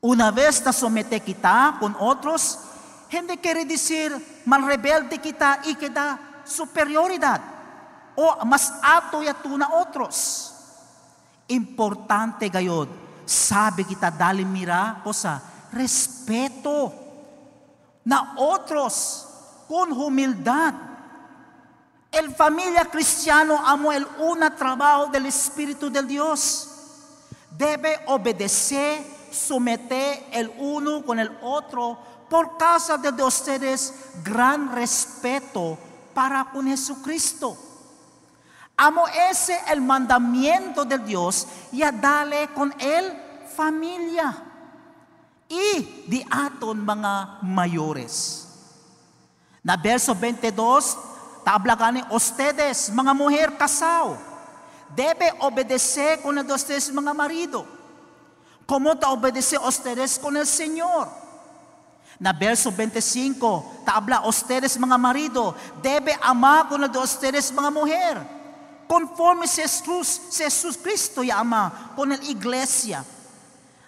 Una 0.00 0.30
vez 0.30 0.62
ta 0.62 0.72
somete 0.72 1.18
kita 1.18 1.78
con 1.80 1.96
otros, 1.98 2.60
hindi 3.10 3.36
quiere 3.38 3.64
decir 3.64 4.14
mal 4.46 4.62
rebelde 4.62 5.18
kita 5.18 5.58
y 5.64 5.74
queda 5.74 6.44
superioridad 6.44 7.40
o 8.14 8.44
mas 8.46 8.72
ato 8.80 9.20
ya 9.20 9.34
tu 9.34 9.58
na 9.58 9.66
otros. 9.82 10.54
Importante 11.48 12.48
gayod, 12.48 12.86
sabi 13.26 13.82
kita 13.82 14.12
dali 14.14 14.44
mira 14.44 15.02
ko 15.02 15.10
sa 15.10 15.42
respeto 15.74 16.94
na 18.06 18.38
otros 18.38 19.26
con 19.66 19.90
humildad. 19.90 20.89
El 22.10 22.34
familia 22.34 22.84
cristiano 22.86 23.62
amo 23.64 23.92
el 23.92 24.06
una 24.18 24.54
trabajo 24.54 25.06
del 25.06 25.26
Espíritu 25.26 25.90
del 25.90 26.06
Dios. 26.06 26.68
Debe 27.56 28.00
obedecer, 28.06 29.04
someter 29.30 30.26
el 30.32 30.52
uno 30.58 31.04
con 31.04 31.18
el 31.18 31.30
otro 31.42 31.98
por 32.28 32.56
causa 32.56 32.96
de 32.96 33.22
ustedes 33.22 33.94
gran 34.24 34.72
respeto 34.72 35.78
para 36.14 36.50
con 36.50 36.66
Jesucristo. 36.66 37.56
Amo 38.76 39.04
ese 39.30 39.60
el 39.68 39.80
mandamiento 39.80 40.84
de 40.84 40.98
Dios 40.98 41.46
y 41.70 41.82
a 41.82 41.92
dale 41.92 42.48
con 42.54 42.74
él 42.78 43.12
familia 43.54 44.42
y 45.48 46.06
di 46.06 46.24
aton 46.30 46.84
mga 46.86 47.42
mayores. 47.42 48.46
Na 49.62 49.76
verso 49.76 50.14
22, 50.14 50.96
tabla 51.44 51.74
gani, 51.74 52.02
ustedes, 52.10 52.90
mga 52.90 53.14
mujer 53.14 53.56
casado, 53.56 54.18
debe 54.94 55.32
obedecer 55.40 56.20
con 56.20 56.38
ustedes 56.38 56.92
mga 56.92 57.14
marido, 57.14 57.64
como 58.66 58.96
ta 58.96 59.10
obedece 59.10 59.58
ustedes 59.58 60.18
con 60.18 60.36
el 60.36 60.46
Señor. 60.46 61.08
Na 62.18 62.32
verso 62.32 62.70
25, 62.70 63.82
tabla, 63.84 64.20
ustedes 64.26 64.78
mga 64.78 64.98
marido, 64.98 65.54
debe 65.82 66.18
amar 66.20 66.68
con 66.68 66.84
ustedes 66.84 67.50
mga 67.52 67.70
mujer, 67.70 68.18
conforme 68.86 69.48
Jesus, 69.48 70.20
Jesus 70.30 70.76
Cristo 70.76 71.22
y 71.22 71.30
ama 71.30 71.92
con 71.96 72.12
el 72.12 72.22
iglesia. 72.28 73.02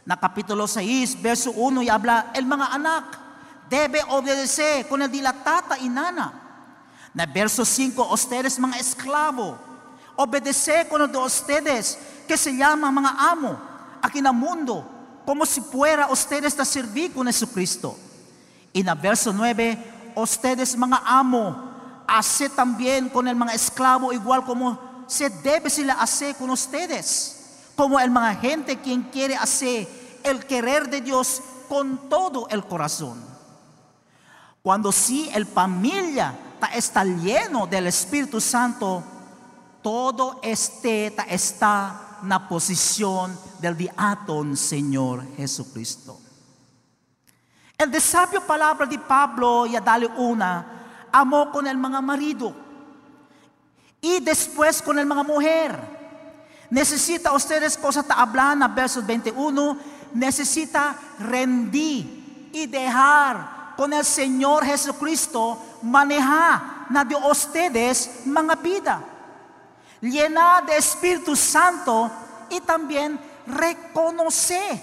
Na 0.07 0.17
capítulo 0.17 0.67
6, 0.67 1.21
verso 1.21 1.53
1, 1.53 1.83
y 1.83 1.89
habla, 1.91 2.31
el 2.35 2.47
mga 2.47 2.67
anak, 2.73 3.19
debe 3.69 4.03
obedecer 4.09 4.89
con 4.89 5.03
el 5.03 5.11
de 5.13 5.23
la 5.23 5.33
tata 5.33 5.79
y 5.79 5.89
nana. 5.89 6.42
Na 7.15 7.27
verso 7.27 7.65
5, 7.65 8.09
ustedes 8.13 8.59
mga 8.59 8.79
con 10.89 11.03
el 11.03 11.13
de 11.13 11.19
ustedes, 11.19 11.99
que 12.27 12.37
se 12.37 12.57
llama 12.57 12.91
mga 12.91 13.31
amo, 13.31 13.59
aquí 14.01 14.19
en 14.19 14.27
el 14.27 14.33
mundo, 14.33 14.87
como 15.27 15.45
si 15.45 15.61
fuera 15.61 16.09
ustedes 16.11 16.59
a 16.59 16.65
servir 16.65 17.13
con 17.13 17.27
Jesucristo. 17.27 17.97
Y 18.73 18.83
na 18.83 18.95
verso 18.95 19.33
9, 19.33 20.13
ustedes 20.17 20.77
mga 20.77 21.03
amo, 21.05 21.73
hace 22.07 22.49
también 22.49 23.09
con 23.09 23.29
el 23.29 23.37
mga 23.37 23.55
esclavo 23.55 24.13
igual 24.13 24.45
como 24.45 24.79
se 25.07 25.29
debe 25.29 25.69
sila 25.69 25.95
hacer 25.95 26.35
con 26.37 26.51
ustedes. 26.51 27.39
Como 27.77 28.01
el 28.01 28.11
mga 28.11 28.35
gente 28.37 28.81
quien 28.81 29.03
quiere 29.05 29.37
hacer 29.37 29.89
el 30.23 30.45
querer 30.47 30.89
de 30.89 31.01
Dios 31.01 31.43
con 31.69 32.09
todo 32.09 32.49
el 32.49 32.65
corazón. 32.65 33.23
Cuando 34.63 34.93
sí 34.93 35.31
el 35.35 35.47
familia 35.47 36.35
está 36.69 37.05
lleno 37.05 37.67
del 37.67 37.87
Espíritu 37.87 38.41
Santo, 38.41 39.03
todo 39.83 40.39
este 40.43 41.11
ta 41.11 41.25
está 41.25 42.21
na 42.23 42.39
posisyon 42.49 43.35
del 43.59 43.77
diaton 43.77 44.57
Señor 44.57 45.27
Jesucristo. 45.37 46.21
El 47.77 47.91
desabio 47.91 48.41
palabra 48.47 48.87
de 48.87 48.99
Pablo 48.99 49.67
ya 49.67 49.81
dale 49.81 50.07
una, 50.07 51.09
amó 51.11 51.51
con 51.51 51.67
el 51.67 51.77
mga 51.77 52.01
marido 52.01 52.55
y 54.01 54.21
después 54.21 54.81
con 54.81 54.99
el 54.99 55.07
mga 55.07 55.23
mujer. 55.25 56.03
Necesita 56.71 57.33
ustedes 57.33 57.77
cosa 57.77 58.03
ta 58.03 58.15
hablar 58.15 58.57
na 58.57 58.69
verso 58.69 59.03
21, 59.03 59.77
necesita 60.15 60.97
rendir 61.19 62.51
y 62.53 62.67
dejar 62.67 63.75
con 63.77 63.93
el 63.93 64.05
Señor 64.05 64.65
Jesucristo 64.65 65.59
manejar 65.83 66.87
na 66.91 67.05
de 67.05 67.17
ustedes 67.17 68.23
mga 68.25 68.55
vida. 68.57 69.03
Llena 70.01 70.63
de 70.63 70.77
Espíritu 70.77 71.37
Santo 71.37 72.11
y 72.51 72.61
también 72.61 73.19
reconocer 73.47 74.81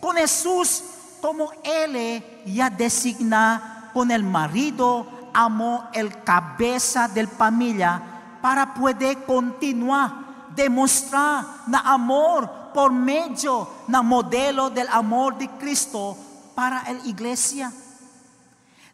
con 0.00 0.16
Jesús 0.16 0.82
como 1.20 1.50
Él 1.62 2.24
ya 2.46 2.70
designa 2.70 3.90
con 3.92 4.10
el 4.10 4.22
marido, 4.22 5.06
amó 5.34 5.88
el 5.92 6.22
cabeza 6.22 7.08
del 7.08 7.28
familia 7.28 8.00
para 8.40 8.72
poder 8.74 9.24
continuar, 9.24 10.48
demostrar 10.54 11.44
na 11.66 11.80
amor 11.80 12.72
por 12.72 12.92
medio 12.92 13.68
na 13.88 14.02
modelo 14.02 14.70
del 14.70 14.88
amor 14.88 15.36
de 15.36 15.48
Cristo 15.58 16.16
para 16.54 16.82
la 16.84 17.04
iglesia. 17.04 17.72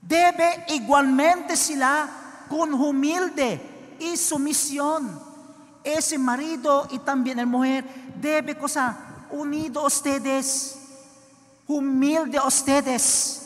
Debe 0.07 0.65
igualmente 0.69 1.57
sila 1.57 2.09
con 2.49 2.73
humilde 2.75 3.97
y 3.99 4.17
sumisión. 4.17 5.21
Ese 5.83 6.19
marido 6.19 6.87
y 6.91 6.99
también 7.01 7.39
la 7.39 7.47
mujer 7.47 7.85
debe 8.21 8.57
cosa 8.57 8.99
unido 9.31 9.81
a 9.81 9.87
ustedes, 9.87 10.79
humilde 11.67 12.39
a 12.39 12.47
ustedes. 12.47 13.43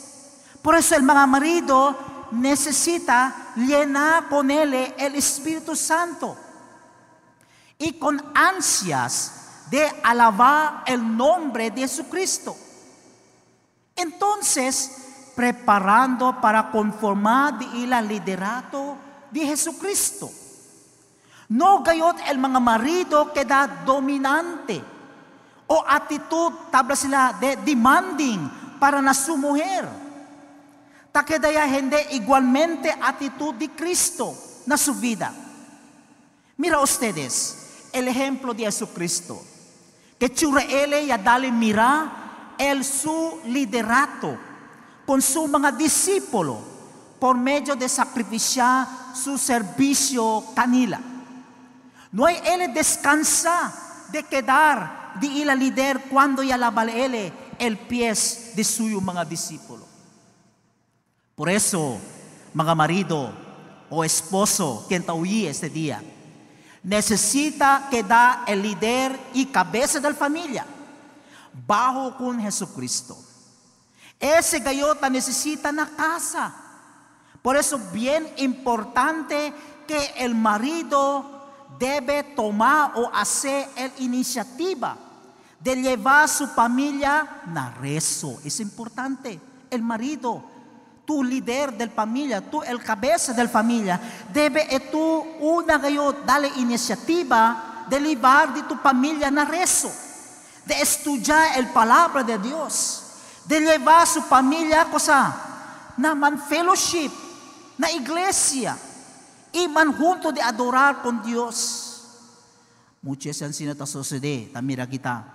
Por 0.61 0.75
eso 0.75 0.95
el 0.95 1.03
marido 1.03 1.97
necesita 2.31 3.53
llenar 3.55 4.29
con 4.29 4.49
él 4.51 4.93
el 4.97 5.15
Espíritu 5.15 5.75
Santo 5.75 6.37
y 7.77 7.93
con 7.93 8.23
ansias 8.35 9.33
de 9.71 9.91
alabar 10.03 10.83
el 10.85 11.17
nombre 11.17 11.71
de 11.71 11.81
Jesucristo. 11.81 12.55
Entonces, 13.95 15.00
preparando 15.35 16.39
para 16.41 16.69
conformar 16.71 17.59
el 17.61 18.07
liderato 18.07 18.97
de 19.31 19.45
Jesucristo. 19.45 20.29
No 21.49 21.83
gayot 21.83 22.15
el 22.29 22.37
mga 22.37 22.59
marido 22.59 23.33
queda 23.33 23.67
dominante 23.85 24.81
o 25.67 25.83
actitud 25.87 26.53
tabla 26.71 27.35
de 27.39 27.57
demanding 27.57 28.49
para 28.79 29.01
na 29.01 29.13
su 29.13 29.35
mujer. 29.35 29.87
Takedaya 31.11 31.67
hindi 31.67 31.97
igualmente 32.11 32.89
actitud 32.89 33.55
de 33.55 33.69
Cristo 33.71 34.33
na 34.65 34.77
su 34.77 34.95
vida. 34.95 35.33
Mira 36.55 36.79
ustedes, 36.79 37.89
el 37.91 38.07
ejemplo 38.07 38.53
de 38.53 38.63
Jesucristo. 38.63 39.43
Que 40.17 40.29
chura 40.29 40.61
ele 40.61 41.05
ya 41.05 41.17
dale 41.17 41.51
mira 41.51 42.55
el 42.57 42.85
su 42.85 43.41
liderato 43.45 44.50
con 45.05 45.21
su 45.21 45.47
mga 45.47 45.71
discípulo 45.71 46.59
por 47.19 47.37
medio 47.37 47.75
de 47.75 47.87
sacrificiar 47.87 48.87
su 49.13 49.37
servicio 49.37 50.43
canila. 50.55 50.99
No 52.11 52.25
hay 52.25 52.37
él 52.45 52.73
descansa 52.73 53.73
de 54.11 54.23
quedar 54.23 55.13
de 55.19 55.27
ila 55.27 55.55
líder 55.55 56.01
cuando 56.09 56.43
ya 56.43 56.57
lava 56.57 56.83
él 56.85 57.31
el 57.57 57.77
pies 57.77 58.53
de 58.55 58.63
suyo 58.63 58.99
mga 58.99 59.25
discípulo. 59.25 59.85
Por 61.35 61.49
eso, 61.49 61.97
mga 62.53 62.75
marido 62.75 63.31
o 63.89 64.03
esposo 64.03 64.85
que 64.87 64.95
entauí 64.95 65.45
este 65.45 65.69
día, 65.69 66.03
necesita 66.83 67.87
quedar 67.89 68.43
el 68.47 68.61
líder 68.61 69.17
y 69.33 69.45
cabeza 69.45 69.99
de 69.99 70.09
la 70.09 70.15
familia 70.15 70.65
bajo 71.67 72.17
con 72.17 72.39
Jesucristo. 72.39 73.17
Ese 74.21 74.59
gayota 74.59 75.09
necesita 75.09 75.71
una 75.71 75.89
casa. 75.89 76.53
Por 77.41 77.57
eso 77.57 77.79
bien 77.91 78.31
importante 78.37 79.51
que 79.87 80.13
el 80.17 80.35
marido 80.35 81.41
debe 81.79 82.21
tomar 82.23 82.91
o 82.95 83.09
hacer 83.11 83.67
la 83.75 83.91
iniciativa 83.97 84.95
de 85.59 85.75
llevar 85.75 86.29
su 86.29 86.47
familia 86.47 87.41
a 87.55 87.71
rezo. 87.71 88.39
Es 88.45 88.59
importante. 88.59 89.39
El 89.71 89.81
marido, 89.81 90.43
tu 91.05 91.23
líder 91.23 91.75
de 91.75 91.87
la 91.87 91.91
familia, 91.91 92.41
tú 92.41 92.61
el 92.61 92.83
cabeza 92.83 93.33
de 93.33 93.43
la 93.43 93.49
familia, 93.49 93.99
debe 94.31 94.79
tú 94.91 95.25
una 95.39 95.79
gayot, 95.79 96.25
darle 96.25 96.51
iniciativa 96.57 97.85
de 97.89 97.99
llevar 97.99 98.53
de 98.53 98.63
tu 98.63 98.75
familia 98.75 99.27
a 99.27 99.45
rezo, 99.45 99.91
de 100.65 100.81
estudiar 100.81 101.57
el 101.57 101.67
palabra 101.69 102.23
de 102.23 102.37
Dios, 102.37 103.00
de 103.45 103.59
llevar 103.59 104.07
su 104.07 104.21
familia 104.21 104.85
cosa, 104.85 105.35
na 105.97 106.15
man 106.15 106.39
fellowship, 106.39 107.11
na 107.77 107.91
iglesia, 107.91 108.77
y 109.51 109.67
man 109.67 109.93
junto 109.93 110.31
de 110.31 110.41
adorar 110.41 111.01
con 111.01 111.21
Dios. 111.23 111.87
Muchas 113.01 113.39
yan 113.39 113.53
sino 113.53 113.75
ta 113.75 113.85
sucede, 113.85 114.49
tamira 114.53 114.87
kita. 114.87 115.25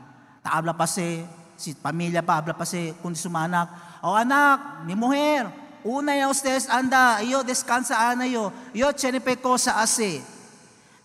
Ta 0.42 0.50
habla 0.50 0.76
pa 0.76 0.86
si, 0.86 1.26
si 1.56 1.74
pamilya 1.74 2.22
pa, 2.22 2.38
habla 2.38 2.56
pa 2.56 2.64
si 2.64 2.94
kundi 3.02 3.18
sumanak. 3.18 4.00
O 4.02 4.14
anak, 4.14 4.86
mi 4.86 4.94
mujer, 4.94 5.50
una 5.82 6.16
ya 6.16 6.28
ustedes 6.28 6.70
anda, 6.70 7.20
yo 7.22 7.42
descansa 7.42 8.10
ana 8.10 8.26
yo, 8.26 8.52
yo 8.72 8.92
chenepe 8.92 9.36
ko 9.36 9.58
sa 9.58 9.82
ase. 9.82 10.22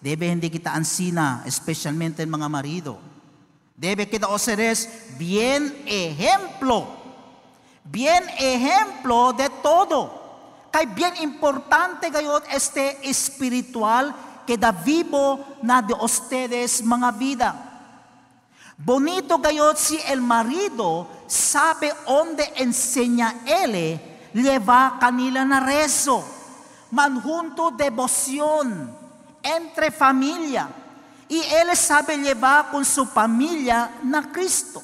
Debe 0.01 0.29
hindi 0.29 0.49
kita 0.49 0.73
ansina, 0.73 1.43
especialmente 1.45 2.23
en 2.23 2.29
mga 2.29 2.49
marido. 2.49 3.10
Debe 3.81 4.05
kita 4.05 4.29
ustedes 4.29 4.85
bien 5.17 5.73
ejemplo, 5.87 6.85
bien 7.83 8.21
ejemplo 8.37 9.33
de 9.33 9.49
todo. 9.49 10.21
Kay 10.69 10.85
bien 10.93 11.17
importante 11.25 12.11
gayot 12.11 12.45
este 12.53 13.01
espiritual 13.09 14.13
que 14.45 14.55
da 14.55 14.71
vivo 14.71 15.41
na 15.63 15.81
de 15.81 15.95
ustedes 15.97 16.85
mga 16.85 17.09
vida. 17.17 17.49
Bonito 18.77 19.41
si 19.75 19.97
el 20.05 20.21
marido 20.21 21.07
sabe 21.25 21.91
onde 22.05 22.53
enseña 22.57 23.41
él 23.47 23.99
lleva 24.31 24.97
kanila 24.99 25.43
na 25.43 25.59
rezo, 25.59 26.23
manjunto 26.91 27.71
devoción 27.71 28.95
entre 29.41 29.89
familia 29.89 30.69
y 31.31 31.39
él 31.39 31.73
sabe 31.77 32.17
llevar 32.17 32.71
con 32.71 32.83
su 32.83 33.05
familia 33.05 33.89
na 34.03 34.29
Cristo. 34.33 34.83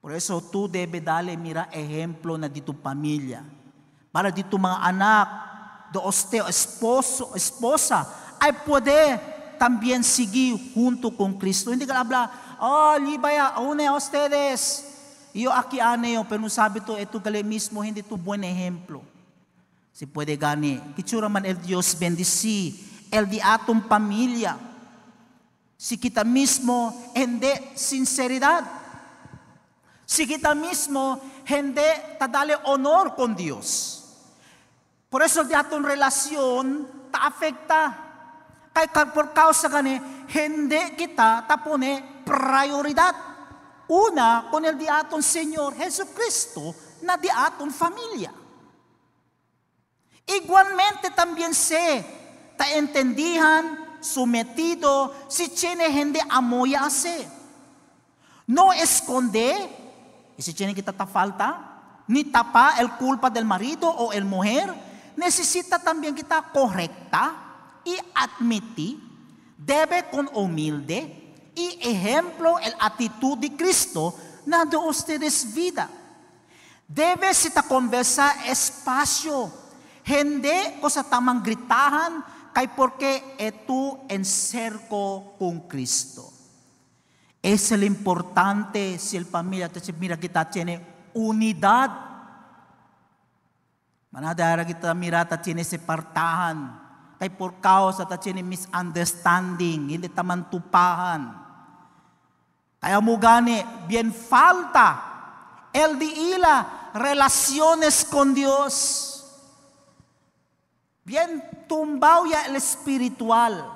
Por 0.00 0.10
eso 0.10 0.42
tú 0.42 0.68
debes 0.68 1.04
darle 1.04 1.36
mira 1.36 1.68
ejemplo 1.70 2.36
na 2.36 2.48
di 2.48 2.60
tu 2.60 2.74
familia 2.74 3.46
para 4.10 4.34
dito 4.34 4.58
mga 4.58 4.78
anak, 4.82 5.28
do 5.94 6.02
usted, 6.02 6.42
esposo, 6.50 7.30
esposa, 7.38 8.06
ay 8.42 8.50
poder 8.66 9.22
también 9.58 10.02
seguir 10.02 10.58
junto 10.74 11.14
con 11.14 11.38
Cristo. 11.38 11.70
Hindi 11.70 11.86
ka 11.86 11.98
habla, 11.98 12.30
oh, 12.58 12.98
libaya, 12.98 13.58
una 13.58 13.94
ustedes. 13.94 14.82
Yo 15.32 15.52
aquí 15.52 15.78
aneo, 15.78 16.26
pero 16.26 16.48
sabi 16.50 16.80
to, 16.80 16.98
ito 16.98 17.18
gali 17.18 17.42
mismo, 17.42 17.82
hindi 17.82 18.02
to 18.02 18.16
buen 18.16 18.42
ejemplo. 18.42 19.02
Si 19.92 20.06
puede 20.06 20.36
gani, 20.36 20.82
kitsura 20.94 21.28
man 21.28 21.46
el 21.46 21.54
Dios 21.62 21.96
bendisi, 21.98 22.93
el 23.10 23.28
di 23.28 23.40
atong 23.40 23.88
pamilya. 23.88 24.56
Si 25.76 25.98
kita 25.98 26.24
mismo, 26.24 26.92
hindi 27.12 27.52
sinceridad. 27.74 28.64
Si 30.04 30.24
kita 30.24 30.54
mismo, 30.54 31.20
hindi 31.48 32.16
tadale 32.16 32.56
honor 32.64 33.14
con 33.16 33.34
Dios. 33.36 34.00
Por 35.08 35.22
eso 35.22 35.44
di 35.44 35.54
atong 35.54 35.84
relasyon 35.84 36.66
ta-afekta. 37.12 38.04
Kay 38.74 38.90
por 39.14 39.30
causa 39.30 39.70
gani, 39.70 39.94
hindi 40.34 40.98
kita 40.98 41.46
tapone 41.46 42.26
prioridad. 42.26 43.14
Una, 43.86 44.48
con 44.50 44.64
el 44.64 44.74
di 44.74 44.88
aton 44.88 45.22
Señor 45.22 45.76
Jesucristo 45.76 46.74
na 47.04 47.14
di 47.14 47.28
aton 47.28 47.70
familia. 47.70 48.32
Igualmente 50.26 51.12
también 51.14 51.54
se 51.54 52.23
ta 52.64 52.78
entendihan, 52.78 53.78
sometido, 54.00 55.12
si 55.28 55.48
tiene 55.48 55.90
gente 55.90 56.20
amoya 56.30 56.84
hace. 56.84 57.28
No 58.46 58.72
esconde, 58.72 59.68
y 60.36 60.42
si 60.42 60.54
tiene 60.54 60.74
que 60.74 60.82
ta 60.82 61.06
falta, 61.06 62.02
ni 62.06 62.24
tapa 62.24 62.74
el 62.78 62.90
culpa 62.92 63.30
del 63.30 63.44
marido 63.44 63.88
o 63.88 64.12
el 64.12 64.24
mujer, 64.24 64.72
necesita 65.16 65.78
también 65.78 66.14
kita 66.14 66.42
correcta 66.52 67.34
y 67.84 67.96
admitir, 68.14 68.98
debe 69.58 70.08
con 70.10 70.28
humilde 70.32 71.52
y 71.54 71.78
ejemplo 71.80 72.58
el 72.58 72.74
actitud 72.80 73.38
de 73.38 73.54
Cristo 73.56 74.14
na 74.46 74.64
de 74.64 74.76
ustedes 74.76 75.54
vida. 75.54 75.88
Debe 76.86 77.32
sita 77.32 77.62
conversa 77.62 78.44
espacio, 78.44 79.50
hindi 80.04 80.80
ko 80.80 80.88
sa 80.92 81.00
tamang 81.00 81.40
gritahan, 81.40 82.33
kay 82.54 82.68
porque 82.68 83.34
etu 83.36 83.98
encerco 84.08 85.34
con 85.36 85.66
Cristo. 85.66 86.30
Es 87.42 87.72
el 87.72 87.82
importante 87.84 88.98
si 88.98 89.18
el 89.18 89.26
familia, 89.26 89.68
mira 89.98 90.16
kita 90.16 90.48
tiene 90.48 90.80
unidad. 91.12 91.90
Manadara 94.10 94.64
kita 94.64 94.94
mira 94.94 95.28
ta 95.28 95.42
tiene 95.42 95.64
separtahan. 95.64 96.80
Kay 97.18 97.28
por 97.30 97.60
causa 97.60 98.06
ta 98.06 98.16
tiene 98.16 98.42
misunderstanding, 98.42 99.90
hindi 99.90 100.08
taman 100.08 100.48
tupahan. 100.48 101.42
Kaya 102.78 103.00
mo 103.00 103.18
gani, 103.18 103.64
bien 103.88 104.12
falta 104.12 105.68
el 105.72 105.98
de 105.98 106.06
ila 106.06 106.90
relaciones 106.94 108.04
con 108.04 108.32
Dios. 108.32 109.13
Bien 111.04 111.44
tumbao 111.68 112.26
ya 112.26 112.46
el 112.46 112.56
espiritual. 112.56 113.70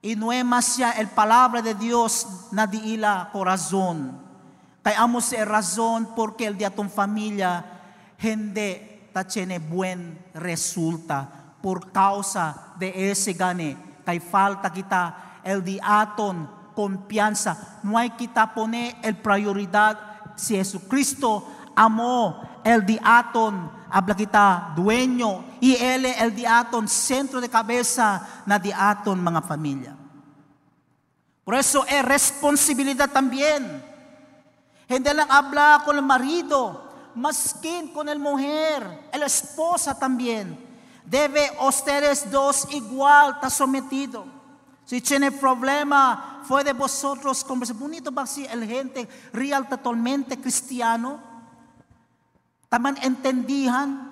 Y 0.00 0.16
más 0.16 0.76
ya 0.76 0.92
el 0.92 1.08
palabra 1.08 1.60
de 1.60 1.74
Dios 1.74 2.26
na 2.52 2.66
di 2.66 2.94
ila 2.94 3.28
corazón. 3.32 4.24
Kaya 4.82 5.02
amo 5.02 5.20
si 5.20 5.36
razón 5.36 6.14
porque 6.14 6.46
el 6.46 6.64
atong 6.64 6.88
familia 6.88 7.64
hindi 8.22 9.10
ta 9.12 9.26
buen 9.58 10.16
resulta 10.32 11.28
por 11.60 11.90
causa 11.90 12.72
de 12.78 13.10
ese 13.10 13.32
gane. 13.32 13.76
Kay 14.04 14.20
falta 14.20 14.70
kita 14.70 15.40
el 15.42 15.64
di 15.64 15.80
aton 15.82 16.48
confianza. 16.74 17.80
No 17.82 17.98
hay 17.98 18.10
kita 18.10 18.54
pone 18.54 18.96
el 19.02 19.16
prioridad 19.16 19.98
si 20.36 20.54
Jesucristo 20.54 21.44
amó 21.74 22.40
el 22.62 22.86
di 22.86 22.98
aton 23.02 23.75
habla 23.96 24.14
kita 24.14 24.74
dueño 24.76 25.42
y 25.58 25.74
él 25.74 26.04
el 26.04 26.36
di 26.36 26.44
aton 26.44 26.86
centro 26.86 27.40
de 27.40 27.48
cabeza 27.48 28.44
na 28.44 28.58
di 28.58 28.70
aton 28.70 29.16
mga 29.16 29.40
familia. 29.40 29.96
Por 31.42 31.54
eso 31.54 31.86
es 31.88 32.04
responsabilidad 32.04 33.08
también. 33.08 33.82
Hindi 34.86 35.14
lang 35.14 35.30
habla 35.30 35.80
con 35.82 35.96
el 35.96 36.02
marido, 36.02 36.92
maskin 37.14 37.88
con 37.88 38.08
el 38.10 38.18
mujer, 38.18 39.08
el 39.12 39.22
esposa 39.22 39.98
también. 39.98 40.58
Debe 41.02 41.56
ustedes 41.66 42.30
dos 42.30 42.68
igual 42.72 43.32
estar 43.34 43.50
sometido. 43.50 44.26
Si 44.84 45.00
tiene 45.00 45.32
problema, 45.32 46.42
fue 46.46 46.62
de 46.62 46.74
vosotros 46.74 47.42
conversar. 47.42 47.76
Bonito 47.76 48.12
ba 48.12 48.26
si 48.26 48.44
el 48.44 48.66
gente 48.66 49.08
real 49.32 49.66
totalmente 49.66 50.38
cristiano? 50.38 51.18
Taman 52.76 53.00
entendihan. 53.00 54.04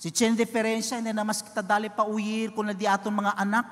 Si 0.00 0.08
tiene 0.08 0.32
diferencia, 0.32 0.96
hindi 0.96 1.12
na 1.12 1.28
mas 1.28 1.44
kita 1.44 1.60
dali 1.60 1.92
pa 1.92 2.08
uyir 2.08 2.56
kung 2.56 2.72
di 2.72 2.88
aton 2.88 3.12
mga 3.12 3.36
anak. 3.36 3.68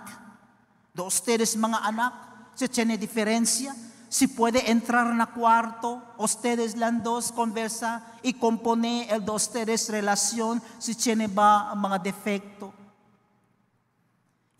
De 0.93 1.01
ustedes 1.01 1.57
mga 1.57 1.81
anak. 1.89 2.13
Si 2.53 2.69
tiene 2.69 3.01
diferencia, 3.01 3.73
si 4.13 4.29
puede 4.29 4.61
entrar 4.69 5.09
na 5.09 5.25
cuarto, 5.25 6.05
ustedes 6.21 6.77
lang 6.77 7.01
dos 7.01 7.33
conversa 7.33 8.05
y 8.21 8.37
compone 8.37 9.09
el 9.09 9.25
de 9.25 9.33
ustedes 9.33 9.89
relación, 9.89 10.61
si 10.77 10.93
tiene 10.93 11.25
ba 11.25 11.73
ang 11.73 11.81
mga 11.81 11.97
defecto. 12.05 12.77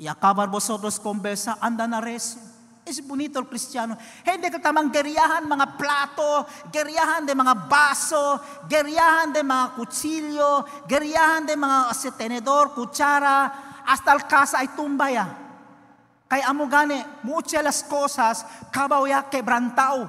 Y 0.01 0.09
acabar 0.09 0.49
vosotros 0.49 0.97
conversa, 0.97 1.61
anda 1.61 1.85
na 1.85 2.01
rezo. 2.01 2.41
Es 2.87 3.03
bonito 3.03 3.43
el 3.43 3.51
cristiano. 3.51 3.99
Hindi 4.23 4.47
ka 4.47 4.63
tamang 4.63 4.95
geriyahan 4.95 5.43
mga 5.43 5.75
plato, 5.75 6.47
geriyahan 6.71 7.27
de 7.27 7.35
mga 7.35 7.67
baso, 7.67 8.39
geriyahan 8.71 9.35
de 9.35 9.43
mga 9.43 9.75
kutsilyo, 9.75 10.87
geriyahan 10.87 11.51
de 11.51 11.59
mga 11.59 11.91
tenedor, 12.15 12.71
kutsara, 12.79 13.83
hasta 13.83 14.15
el 14.15 14.23
casa 14.31 14.63
ay 14.63 14.71
tumbaya. 14.79 15.27
Kaya 16.31 16.47
amo 16.47 16.71
gane, 16.71 17.03
muchas 17.27 17.63
las 17.63 17.83
cosas, 17.83 18.47
kabaw 18.71 19.03
ya 19.07 19.27
quebrantao. 19.27 20.07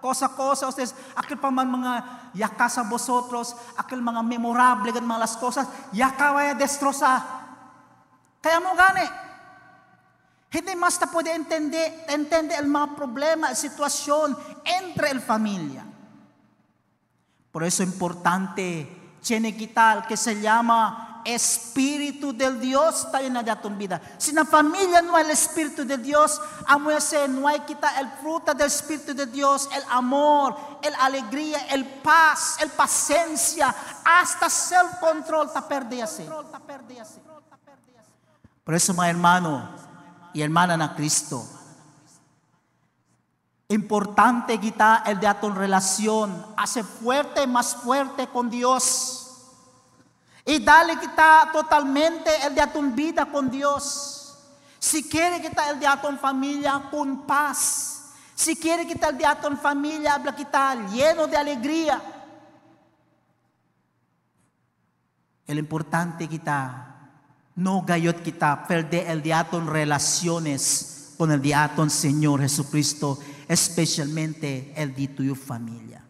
Cosa-cosa, 0.00 0.68
ustedes, 0.68 0.96
aquel 1.16 1.36
pa 1.36 1.52
man 1.52 1.68
mga 1.68 1.92
yaka 2.32 2.68
sa 2.72 2.84
vosotros, 2.84 3.52
aquel 3.76 4.00
mga 4.00 4.24
memorable 4.24 4.92
gan 4.92 5.04
mga 5.04 5.28
las 5.28 5.36
cosas, 5.36 5.68
yaka 5.92 6.32
ya 6.40 6.54
destroza. 6.56 7.20
Kaya 8.40 8.60
mo 8.60 8.76
gane, 8.76 9.23
hindi 10.54 10.76
mas 10.76 10.98
ta 10.98 11.10
pwede 11.10 11.34
entender, 11.34 12.06
entender 12.08 12.58
el 12.58 12.66
mga 12.66 12.94
problema, 12.94 13.54
sitwasyon 13.54 14.36
entre 14.64 15.10
el 15.10 15.20
familia. 15.20 15.84
Por 17.50 17.64
eso 17.64 17.82
importante, 17.82 19.18
tiene 19.22 19.56
quitar 19.56 20.06
que 20.06 20.16
se 20.16 20.40
llama 20.40 21.22
Espíritu 21.24 22.36
del 22.36 22.60
Dios 22.60 23.08
tayo 23.10 23.32
na 23.32 23.42
datong 23.42 23.78
vida. 23.80 23.96
Si 24.18 24.32
na 24.36 24.44
familia 24.44 25.00
no 25.00 25.16
hay 25.16 25.24
el 25.24 25.32
Espíritu 25.32 25.82
de 25.84 25.96
Dios, 25.96 26.38
ese 26.92 27.26
no 27.28 27.48
hay 27.48 27.60
kita 27.60 27.98
el 27.98 28.08
fruta 28.20 28.52
del 28.52 28.66
Espíritu 28.66 29.14
de 29.14 29.24
Dios, 29.26 29.68
el 29.72 29.82
amor, 29.88 30.54
el 30.82 30.94
alegría, 31.00 31.64
el 31.72 31.86
paz, 32.04 32.58
el 32.60 32.68
paciencia, 32.70 33.74
hasta 34.04 34.50
self-control, 34.50 35.50
perde 35.66 36.02
así. 36.02 36.28
Por 38.62 38.74
eso, 38.74 38.92
mga 38.92 39.10
hermano, 39.10 39.68
y 40.34 40.42
hermana 40.42 40.76
na 40.76 40.94
Cristo. 40.94 41.46
Importante 43.68 44.60
kita 44.60 45.04
el 45.06 45.18
de 45.18 45.26
aton 45.26 45.54
relación, 45.56 46.44
hace 46.56 46.84
fuerte, 46.84 47.46
más 47.46 47.74
fuerte 47.76 48.26
con 48.26 48.50
Dios. 48.50 49.20
Y 50.44 50.58
dale 50.62 50.98
kita 50.98 51.48
totalmente 51.52 52.30
el 52.44 52.54
de 52.54 52.60
aton 52.60 52.94
vida 52.94 53.24
con 53.24 53.50
Dios. 53.50 54.36
Si 54.78 55.08
quiere 55.08 55.40
kita 55.40 55.70
el 55.70 55.80
de 55.80 55.86
aton 55.86 56.18
familia 56.18 56.82
con 56.90 57.26
paz. 57.26 58.12
Si 58.34 58.56
quiere 58.56 58.86
kita 58.86 59.08
el 59.08 59.18
de 59.18 59.24
aton 59.24 59.56
familia, 59.56 60.14
habla 60.14 60.34
kita 60.36 60.74
lleno 60.88 61.26
de 61.26 61.36
alegría. 61.36 62.02
El 65.46 65.58
importante 65.58 66.28
kita 66.28 66.93
no 67.56 67.82
gayot 67.82 68.22
kita 68.22 68.66
perde 68.66 69.10
el 69.10 69.22
diaton 69.22 69.66
relaciones 69.66 71.14
con 71.16 71.30
el 71.30 71.40
diaton 71.40 71.90
Señor 71.90 72.40
Jesucristo, 72.40 73.18
especialmente 73.46 74.72
el 74.76 74.94
de 74.94 75.08
tu 75.08 75.34
familia. 75.34 76.04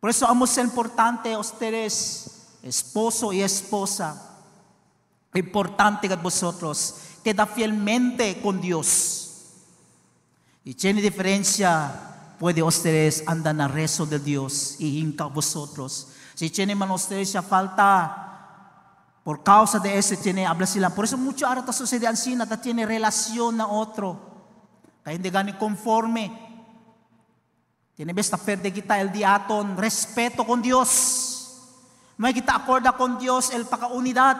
Por 0.00 0.10
eso 0.10 0.26
vamos 0.26 0.50
a 0.50 0.54
ser 0.54 0.64
importante 0.64 1.36
ustedes, 1.36 2.58
esposo 2.62 3.32
y 3.32 3.42
esposa, 3.42 4.36
importante 5.34 6.08
que 6.08 6.16
vosotros, 6.16 6.96
queda 7.24 7.46
fielmente 7.46 8.40
con 8.40 8.60
Dios. 8.60 9.24
Y 10.62 10.74
tiene 10.74 11.00
diferencia, 11.00 12.34
puede 12.38 12.62
ustedes 12.62 13.24
andar 13.26 13.60
a 13.60 13.68
rezo 13.68 14.06
de 14.06 14.18
Dios 14.18 14.76
y 14.78 14.98
hinca 14.98 15.24
vosotros. 15.24 16.08
Si 16.34 16.50
tiene 16.50 16.74
man 16.74 16.90
ustedes 16.90 17.32
ya 17.32 17.42
falta 17.42 18.27
Por 19.28 19.42
causa 19.42 19.78
de 19.78 19.98
ese 19.98 20.16
tiene, 20.16 20.46
habla 20.46 20.64
sila. 20.64 20.88
Por 20.88 21.04
eso 21.04 21.18
mucho 21.18 21.46
está 21.52 21.70
sucede 21.70 22.06
así, 22.06 22.34
nata 22.34 22.56
tiene 22.56 22.86
relación 22.86 23.60
a 23.60 23.66
otro. 23.66 24.16
Kaya 25.04 25.16
hindi 25.16 25.28
gani 25.28 25.52
conforme. 25.52 26.32
Tiene 27.94 28.14
besta 28.14 28.38
perde 28.38 28.72
kita 28.72 28.98
el 28.98 29.12
diaton, 29.12 29.76
respeto 29.76 30.46
con 30.46 30.62
Dios. 30.62 31.60
May 32.16 32.32
kita 32.32 32.56
acorda 32.56 32.92
con 32.92 33.18
Dios 33.18 33.50
el 33.52 33.66
pakaunidad. 33.66 34.34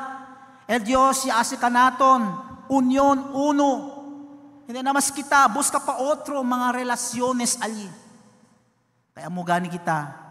El 0.67 0.83
Dios 0.83 1.25
ya 1.25 1.39
hace 1.39 1.59
kanaton, 1.59 2.25
union, 2.71 3.29
uno. 3.35 4.65
Hindi 4.67 4.83
na 4.83 4.95
mas 4.95 5.13
kita, 5.13 5.49
busca 5.49 5.85
pa 5.85 5.99
otro 5.99 6.43
mga 6.43 6.73
relasyones 6.73 7.61
ali. 7.61 7.91
Kaya 9.13 9.29
mo 9.29 9.45
gani 9.45 9.69
kita, 9.69 10.28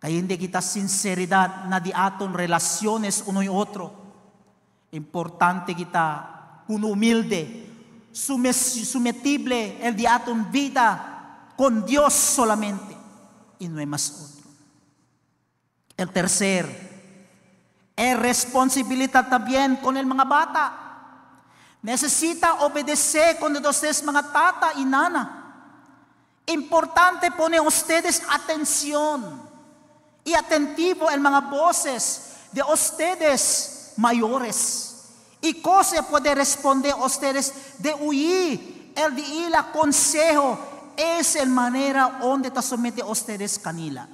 Kaya 0.00 0.16
hindi 0.16 0.40
kita 0.40 0.64
sinceridad 0.64 1.68
na 1.68 1.76
di 1.76 1.92
aton 1.92 2.32
relaciones 2.32 3.20
uno 3.28 3.44
y 3.44 3.52
otro. 3.52 3.92
Importante 4.96 5.76
kita 5.76 6.64
kun 6.64 6.88
humilde, 6.88 7.68
sumetible 8.10 9.76
el 9.84 9.92
di 9.92 10.08
aton 10.08 10.48
vida 10.48 11.52
con 11.54 11.84
Dios 11.84 12.14
solamente 12.14 12.96
y 13.58 13.68
no 13.68 13.78
hay 13.78 13.84
más 13.84 14.08
otro. 14.08 14.50
El 15.98 16.08
tercer, 16.08 16.64
es 17.94 18.18
responsabilidad 18.18 19.28
también 19.28 19.76
con 19.76 19.98
el 19.98 20.06
mga 20.06 20.24
bata. 20.24 20.72
Necesita 21.82 22.64
obedecer 22.64 23.38
con 23.38 23.54
ustedes 23.54 24.02
mga 24.02 24.32
tata 24.32 24.72
y 24.76 24.84
nana. 24.86 25.36
Importante 26.46 27.30
pone 27.32 27.60
ustedes 27.60 28.22
atención 28.30 29.49
y 30.24 30.34
atentivo 30.34 31.10
el 31.10 31.20
mga 31.20 31.40
voces 31.40 32.32
de 32.52 32.62
ustedes 32.62 33.92
mayores. 33.96 35.08
Y 35.40 35.60
cosa 35.60 36.02
puede 36.02 36.34
responder 36.34 36.94
ustedes 36.94 37.52
de 37.78 37.94
huir 37.94 38.92
el 38.96 39.16
de 39.16 39.22
ir 39.22 39.52
consejo 39.72 40.58
es 40.96 41.36
el 41.36 41.48
manera 41.48 42.18
donde 42.20 42.50
te 42.50 42.60
somete 42.60 43.02
ustedes 43.02 43.58
kanila. 43.58 44.08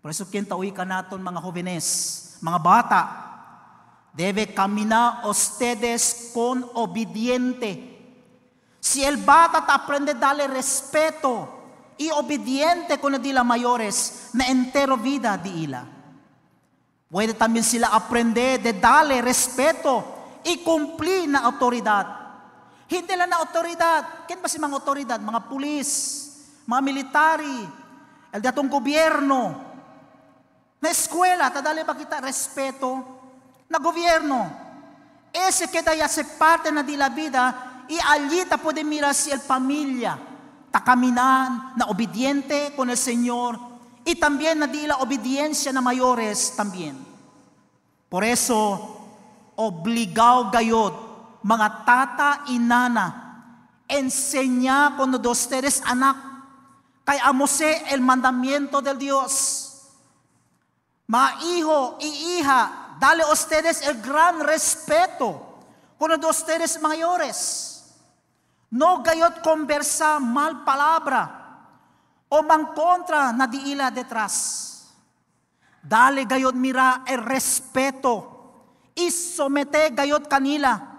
Por 0.00 0.10
eso 0.10 0.26
quien 0.30 0.46
tauhi 0.46 0.72
ka 0.72 0.84
naton 0.84 1.22
mga 1.22 1.40
jóvenes, 1.42 2.38
mga 2.40 2.58
bata, 2.58 3.00
debe 4.14 4.54
caminar 4.54 5.26
ustedes 5.26 6.30
con 6.32 6.64
obediente. 6.74 7.92
Si 8.80 9.04
el 9.04 9.16
bata 9.16 9.66
te 9.66 9.72
aprende 9.72 10.14
darle 10.14 10.46
respeto 10.46 11.55
y 11.98 12.10
obediente 12.10 12.98
con 13.00 13.14
el 13.14 13.22
de 13.22 13.32
la 13.32 13.44
mayores, 13.44 14.30
na 14.32 14.46
entero 14.46 14.96
vida 14.96 15.36
de 15.36 15.48
ila. 15.48 15.84
Puede 17.10 17.34
también 17.34 17.64
sila 17.64 17.88
aprender 17.88 18.60
de 18.62 18.72
darle 18.72 19.22
respeto 19.22 20.04
y 20.44 20.58
cumplir 20.58 21.28
na 21.28 21.40
autoridad. 21.40 22.06
Hindi 22.88 23.16
lang 23.16 23.30
na 23.30 23.36
autoridad. 23.42 24.26
Ken 24.28 24.42
ba 24.42 24.48
si 24.48 24.58
mga 24.58 24.74
autoridad? 24.74 25.18
Mga 25.18 25.40
pulis, 25.48 25.88
mga 26.66 26.82
military, 26.82 27.66
el 28.30 28.42
de 28.42 28.48
atong 28.48 28.68
gobyerno, 28.68 29.56
na 30.78 30.90
eskwela, 30.90 31.50
tadali 31.50 31.82
ba 31.82 31.96
kita 31.96 32.20
respeto 32.20 33.00
na 33.66 33.78
gobyerno. 33.78 34.66
Ese 35.32 35.68
que 35.68 35.82
ya 35.82 36.08
se 36.08 36.24
parte 36.24 36.70
na 36.70 36.82
di 36.82 36.96
la 36.96 37.08
vida 37.08 37.84
y 37.88 37.98
allí 37.98 38.44
ta 38.44 38.56
puede 38.56 38.84
mirar 38.84 39.14
si 39.14 39.30
el 39.30 39.40
familia 39.40 40.35
ta 40.76 40.84
caminan 40.84 41.72
na 41.72 41.86
obediente 41.88 42.74
con 42.76 42.90
el 42.90 42.98
Señor 42.98 43.56
y 44.04 44.14
también 44.16 44.60
na 44.60 44.66
di 44.68 44.84
la 44.84 45.00
obediencia 45.00 45.72
na 45.72 45.80
mayores 45.80 46.52
también. 46.52 47.00
Por 48.12 48.20
eso, 48.20 49.00
obligado 49.56 50.50
gayod, 50.52 50.92
mga 51.40 51.84
tata 51.86 52.42
inana, 52.52 53.56
enseña 53.88 54.92
con 54.98 55.16
de 55.16 55.28
ustedes 55.28 55.80
anak, 55.80 56.20
kay 57.08 57.24
amose 57.24 57.82
el 57.88 58.02
mandamiento 58.02 58.82
del 58.82 58.98
Dios. 58.98 59.80
Mga 61.08 61.40
hijo 61.56 61.96
hija, 62.02 62.98
dale 63.00 63.24
ustedes 63.32 63.80
el 63.80 64.02
gran 64.02 64.40
respeto 64.40 65.40
con 65.96 66.20
de 66.20 66.26
ustedes 66.26 66.78
mayores. 66.82 67.75
No 68.76 69.00
gayot 69.00 69.40
conversa 69.40 70.20
mal 70.20 70.60
palabra 70.60 71.24
o 72.28 72.44
man 72.44 72.76
contra 72.76 73.32
na 73.32 73.48
di 73.48 73.72
ila 73.72 73.88
detrás. 73.88 74.92
Dale 75.80 76.28
gayot 76.28 76.52
mira 76.52 77.00
el 77.08 77.24
respeto 77.24 78.36
y 78.92 79.08
somete 79.08 79.96
gayot 79.96 80.28
kanila 80.28 80.92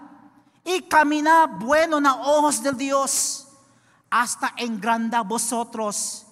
y 0.64 0.90
camina 0.90 1.46
bueno 1.46 2.00
na 2.00 2.18
ojos 2.18 2.58
del 2.66 2.74
Dios 2.74 3.46
hasta 4.10 4.54
engranda 4.56 5.22
vosotros 5.22 6.26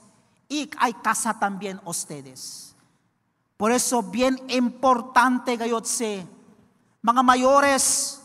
y 0.49 0.69
hay 0.79 0.95
casa 0.99 1.39
también 1.39 1.79
ustedes. 1.85 2.75
Por 3.57 3.71
eso 3.71 4.03
bien 4.03 4.35
importante 4.49 5.57
gayot 5.57 5.87
se 5.87 6.27
mga 7.03 7.23
mayores 7.23 8.19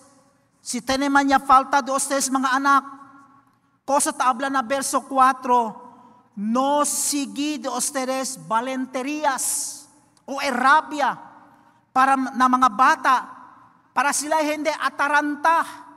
si 0.58 0.82
teneman 0.82 1.28
niya 1.28 1.38
falta 1.38 1.86
de 1.86 1.92
ustedes 1.92 2.32
mga 2.32 2.50
anak 2.58 3.01
cosa 3.86 4.14
ta 4.14 4.30
habla 4.30 4.50
na 4.50 4.62
verso 4.62 5.04
4 5.08 6.36
no 6.36 6.86
sigui 6.86 7.58
de 7.60 7.70
ustedes 7.70 8.40
valenterias 8.48 9.88
o 10.26 10.40
erabia 10.42 11.20
para 11.92 12.16
na 12.16 12.48
mga 12.48 12.70
bata 12.72 13.16
para 13.92 14.16
sila 14.16 14.40
hindi 14.40 14.72
ataranta. 14.72 15.88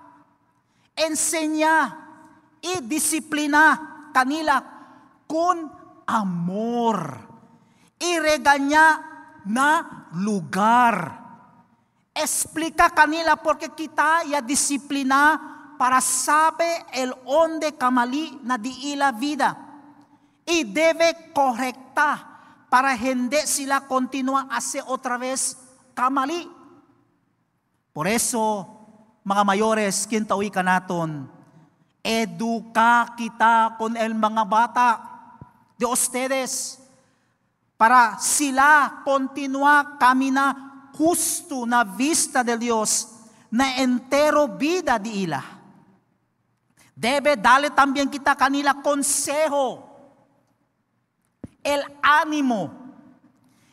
Ensenya 0.94 1.90
y 2.62 2.82
disiplina 2.86 4.10
kanila 4.14 4.62
kun 5.26 5.70
amor. 6.06 7.18
Y 7.98 8.18
reganya 8.18 9.02
na 9.46 10.06
lugar. 10.14 11.22
Explica 12.14 12.90
kanila 12.90 13.34
porque 13.34 13.70
kita 13.70 14.22
ya 14.26 14.38
disiplina 14.38 15.53
para 15.78 16.00
sabe 16.00 16.86
el 16.92 17.14
onde 17.24 17.74
kamali 17.76 18.38
na 18.42 18.58
di 18.58 18.92
ila 18.92 19.12
vida 19.12 19.56
y 20.46 20.64
debe 20.64 21.32
correcta 21.32 22.34
para 22.68 22.96
hindi 22.96 23.38
sila 23.46 23.86
continua 23.86 24.46
hace 24.50 24.82
otra 24.82 25.16
vez 25.16 25.56
kamali. 25.94 26.50
Por 27.92 28.08
eso, 28.08 28.66
mga 29.22 29.44
mayores, 29.46 30.06
kintawi 30.10 30.50
ka 30.50 30.62
naton, 30.62 31.30
eduka 32.02 33.14
kita 33.16 33.78
con 33.78 33.96
el 33.96 34.14
mga 34.14 34.44
bata 34.44 34.88
de 35.78 35.86
ustedes 35.86 36.82
para 37.76 38.18
sila 38.18 39.02
continua 39.04 39.96
camina 39.98 40.90
justo 40.94 41.66
na 41.66 41.82
vista 41.82 42.44
de 42.44 42.58
Dios 42.58 43.08
na 43.50 43.78
entero 43.78 44.48
vida 44.48 44.98
de 44.98 45.10
ila. 45.10 45.42
Debe 46.94 47.36
dale 47.36 47.70
también 47.70 48.08
kita 48.08 48.36
kanila 48.36 48.74
consejo 48.74 49.90
el 51.62 51.82
ánimo 52.02 52.70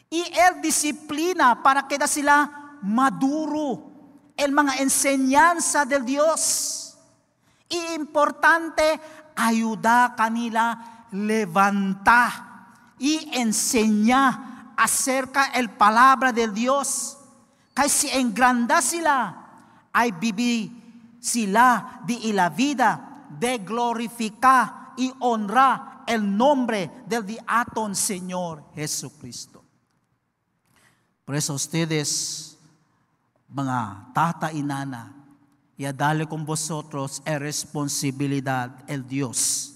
y 0.10 0.24
el 0.40 0.62
disciplina 0.62 1.62
para 1.62 1.88
que 1.88 1.98
da 1.98 2.08
sila 2.08 2.78
maduro 2.82 3.92
el 4.36 4.52
mga 4.52 4.78
enseñanza 4.78 5.86
del 5.86 6.04
Dios. 6.04 6.98
Y 7.70 7.94
importante, 7.94 9.00
ayuda 9.36 10.16
kanila 10.18 11.06
levanta 11.12 12.68
y 12.98 13.30
enseña 13.38 14.74
acerca 14.76 15.46
el 15.54 15.70
palabra 15.70 16.32
del 16.32 16.54
Dios. 16.54 17.18
Kasi 17.74 18.10
engranda 18.10 18.82
sila, 18.82 19.36
ay 19.94 20.12
bibi 20.12 20.82
sila 21.22 22.02
di 22.04 22.34
la 22.34 22.50
vida 22.50 23.11
de 23.40 23.58
glorificar 23.60 24.94
y 24.98 25.14
honrar 25.20 26.04
el 26.08 26.38
nombre 26.38 26.92
del 27.06 27.26
diaton 27.26 27.96
Señor 27.96 28.64
Jesucristo. 28.76 29.64
Por 31.26 31.36
eso 31.36 31.54
ustedes, 31.54 32.58
mga 33.48 34.12
tata 34.14 34.52
y 34.52 34.62
nana, 34.62 35.16
y 35.78 35.92
dale 35.92 36.28
con 36.28 36.46
vosotros 36.46 37.22
es 37.26 37.40
responsabilidad 37.40 38.84
el 38.88 39.08
Dios 39.08 39.72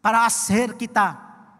para 0.00 0.24
hacer 0.24 0.76
kita, 0.76 1.58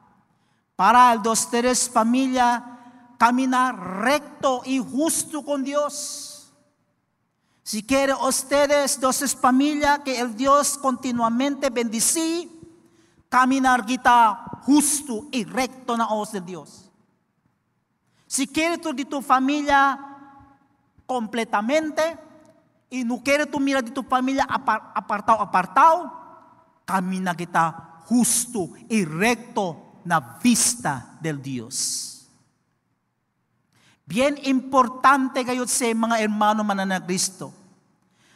para 0.76 1.12
el 1.12 1.26
ustedes 1.26 1.88
familia 1.88 2.78
caminar 3.18 3.78
recto 4.02 4.62
y 4.64 4.78
justo 4.78 5.44
con 5.44 5.62
Dios. 5.62 6.29
Si 7.62 7.82
quiere 7.82 8.14
ustedes, 8.14 8.98
dos 9.00 9.36
familia, 9.40 10.02
que 10.02 10.18
el 10.18 10.36
Dios 10.36 10.78
continuamente 10.78 11.70
bendice, 11.70 12.48
caminar 13.28 13.86
kita 13.86 14.60
justo 14.62 15.28
y 15.30 15.44
recto 15.44 15.96
na 15.96 16.08
ojos 16.08 16.32
de 16.32 16.40
Dios. 16.40 16.90
Si 18.26 18.46
quieres 18.46 18.80
tú 18.80 18.92
de 18.92 19.04
tu 19.04 19.20
familia 19.22 19.98
completamente 21.06 22.18
y 22.88 23.04
no 23.04 23.22
quieres 23.22 23.50
tú 23.50 23.58
mirar 23.58 23.84
de 23.84 23.90
tu 23.90 24.02
familia 24.02 24.44
apartado, 24.44 25.40
apartado, 25.40 26.12
camina 26.84 27.34
justo 28.06 28.70
y 28.88 29.04
recto 29.04 30.02
na 30.04 30.38
vista 30.42 31.18
del 31.20 31.40
Dios. 31.40 32.19
Bien 34.10 34.34
importante 34.42 35.46
kayo 35.46 35.62
sa 35.70 35.86
mga 35.86 36.18
hermano 36.18 36.66
mananagristo. 36.66 37.54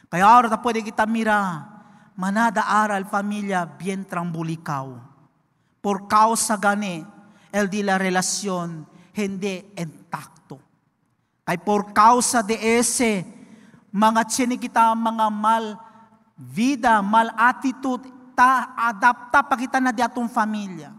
Kaya 0.06 0.22
ahora 0.22 0.54
pwede 0.62 0.86
kita 0.86 1.02
mira 1.02 1.66
manada 2.14 2.62
aral 2.62 3.02
familia 3.10 3.66
bien 3.66 4.06
trambulicaw. 4.06 4.94
Por 5.82 6.06
causa 6.06 6.54
gani, 6.54 7.02
el 7.50 7.66
de 7.66 7.82
la 7.82 7.98
relación 7.98 8.86
hindi 9.18 9.66
intacto. 9.74 10.62
Ay 11.42 11.58
por 11.58 11.90
causa 11.90 12.38
de 12.46 12.78
ese, 12.78 13.26
mga 13.90 14.30
tsini 14.30 14.54
kita 14.54 14.94
mga 14.94 15.26
mal 15.26 15.74
vida, 16.38 17.02
mal 17.02 17.34
attitude, 17.34 18.06
ta 18.38 18.78
adapta 18.78 19.42
pa 19.42 19.58
kita 19.58 19.82
na 19.82 19.90
di 19.90 20.06
atong 20.06 20.30
familia. 20.30 20.94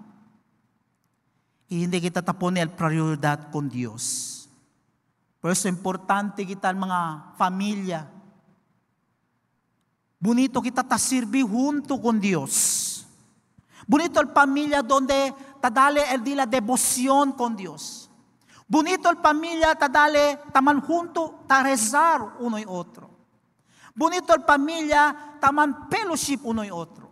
Y 1.72 1.88
hindi 1.88 2.04
kita 2.04 2.20
tapon 2.20 2.60
el 2.60 2.76
prioridad 2.76 3.48
con 3.48 3.72
Dios. 3.72 4.35
Por 5.46 5.52
eso 5.52 5.70
importante 5.70 6.42
kita 6.42 6.74
mga 6.74 7.38
familia, 7.38 8.10
Bonito 10.18 10.58
kita 10.58 10.82
ta 10.82 10.98
sirvi 10.98 11.46
junto 11.46 12.02
con 12.02 12.18
Dios. 12.20 13.06
Bonito 13.86 14.20
el 14.20 14.30
familia 14.30 14.82
donde 14.82 15.36
te 15.62 15.70
dale 15.70 16.02
el 16.10 16.24
de 16.24 16.34
la 16.34 16.48
devoción 16.48 17.32
con 17.34 17.56
Dios. 17.56 18.10
Bonito 18.68 19.08
el 19.08 19.18
familia, 19.18 19.76
ta 19.76 19.88
dale, 19.88 20.40
taman 20.52 20.82
junto, 20.82 21.46
ta 21.46 21.62
rezar 21.62 22.38
uno 22.40 22.58
y 22.58 22.66
otro. 22.68 23.08
Bonito 23.94 24.34
el 24.34 24.42
familia, 24.42 25.38
taman 25.40 25.88
fellowship 25.92 26.40
uno 26.42 26.66
y 26.66 26.72
otro. 26.72 27.12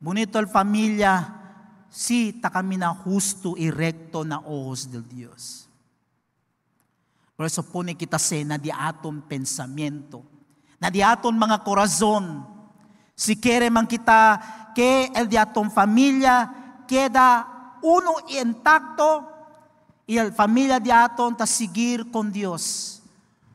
Bonito 0.00 0.38
el 0.38 0.48
familia, 0.48 1.84
si 1.90 2.32
ta 2.40 2.48
camina 2.48 2.94
justo 2.94 3.58
y 3.58 3.70
recto 3.70 4.24
na 4.24 4.38
ojos 4.38 4.90
del 4.90 5.06
Dios. 5.06 5.65
Por 7.36 7.46
eso 7.46 7.62
pone 7.62 7.94
kita 7.94 8.18
sa 8.18 8.36
na 8.42 8.56
di 8.56 8.72
aton 8.72 9.20
pensamiento, 9.28 10.24
na 10.80 10.88
di 10.88 11.04
aton 11.04 11.36
mga 11.36 11.62
corazon. 11.62 12.48
Si 13.14 13.36
quiere 13.36 13.68
man 13.68 13.86
kita 13.86 14.72
que 14.74 15.12
el 15.14 15.28
di 15.28 15.36
aton 15.36 15.70
familia 15.70 16.48
queda 16.88 17.44
uno 17.82 18.16
intacto, 18.28 19.36
y 20.06 20.18
el 20.18 20.32
familia 20.32 20.78
de 20.78 20.92
aton 20.92 21.36
ta 21.36 21.46
seguir 21.46 22.10
con 22.10 22.30
Dios. 22.30 23.02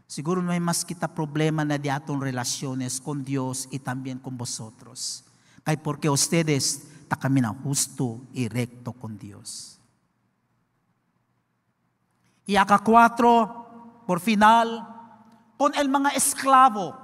Siguro 0.05 0.41
no 0.41 0.51
hay 0.51 0.59
más 0.59 0.83
kita 0.83 1.07
problema 1.07 1.63
na 1.63 1.77
de 1.77 1.89
aton 1.89 2.19
relaciones 2.19 2.99
con 2.99 3.23
Dios 3.23 3.69
y 3.71 3.79
también 3.79 4.19
con 4.19 4.37
vosotros. 4.37 5.23
Kay 5.63 5.77
porque 5.77 6.09
ustedes 6.09 6.83
ta 7.07 7.15
caminan 7.15 7.55
justo 7.63 8.19
y 8.33 8.49
recto 8.49 8.91
con 8.91 9.17
Dios. 9.17 9.79
Y 12.45 12.57
acá 12.57 12.79
cuatro, 12.79 13.70
por 14.05 14.19
final, 14.19 14.87
con 15.57 15.75
el 15.75 15.89
mga 15.89 16.09
esclavo 16.11 16.97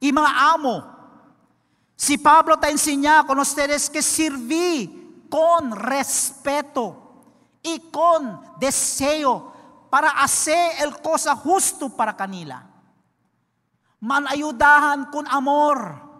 y 0.00 0.12
mga 0.12 0.52
amo. 0.52 0.84
Si 1.96 2.16
Pablo 2.16 2.58
te 2.58 2.70
enseña 2.70 3.26
con 3.26 3.38
ustedes 3.38 3.90
que 3.90 4.00
sirví 4.00 5.26
con 5.28 5.72
respeto 5.72 7.12
y 7.62 7.78
con 7.90 8.40
deseo 8.58 9.52
para 9.90 10.10
hacer 10.10 10.82
el 10.82 11.00
cosa 11.00 11.36
justo 11.36 11.88
para 11.90 12.16
kanila. 12.16 12.66
Manayudahan 14.00 15.10
con 15.10 15.26
amor 15.28 16.10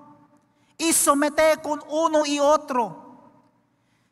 y 0.76 0.92
somete 0.92 1.56
con 1.62 1.82
uno 1.88 2.26
y 2.26 2.38
otro. 2.38 3.00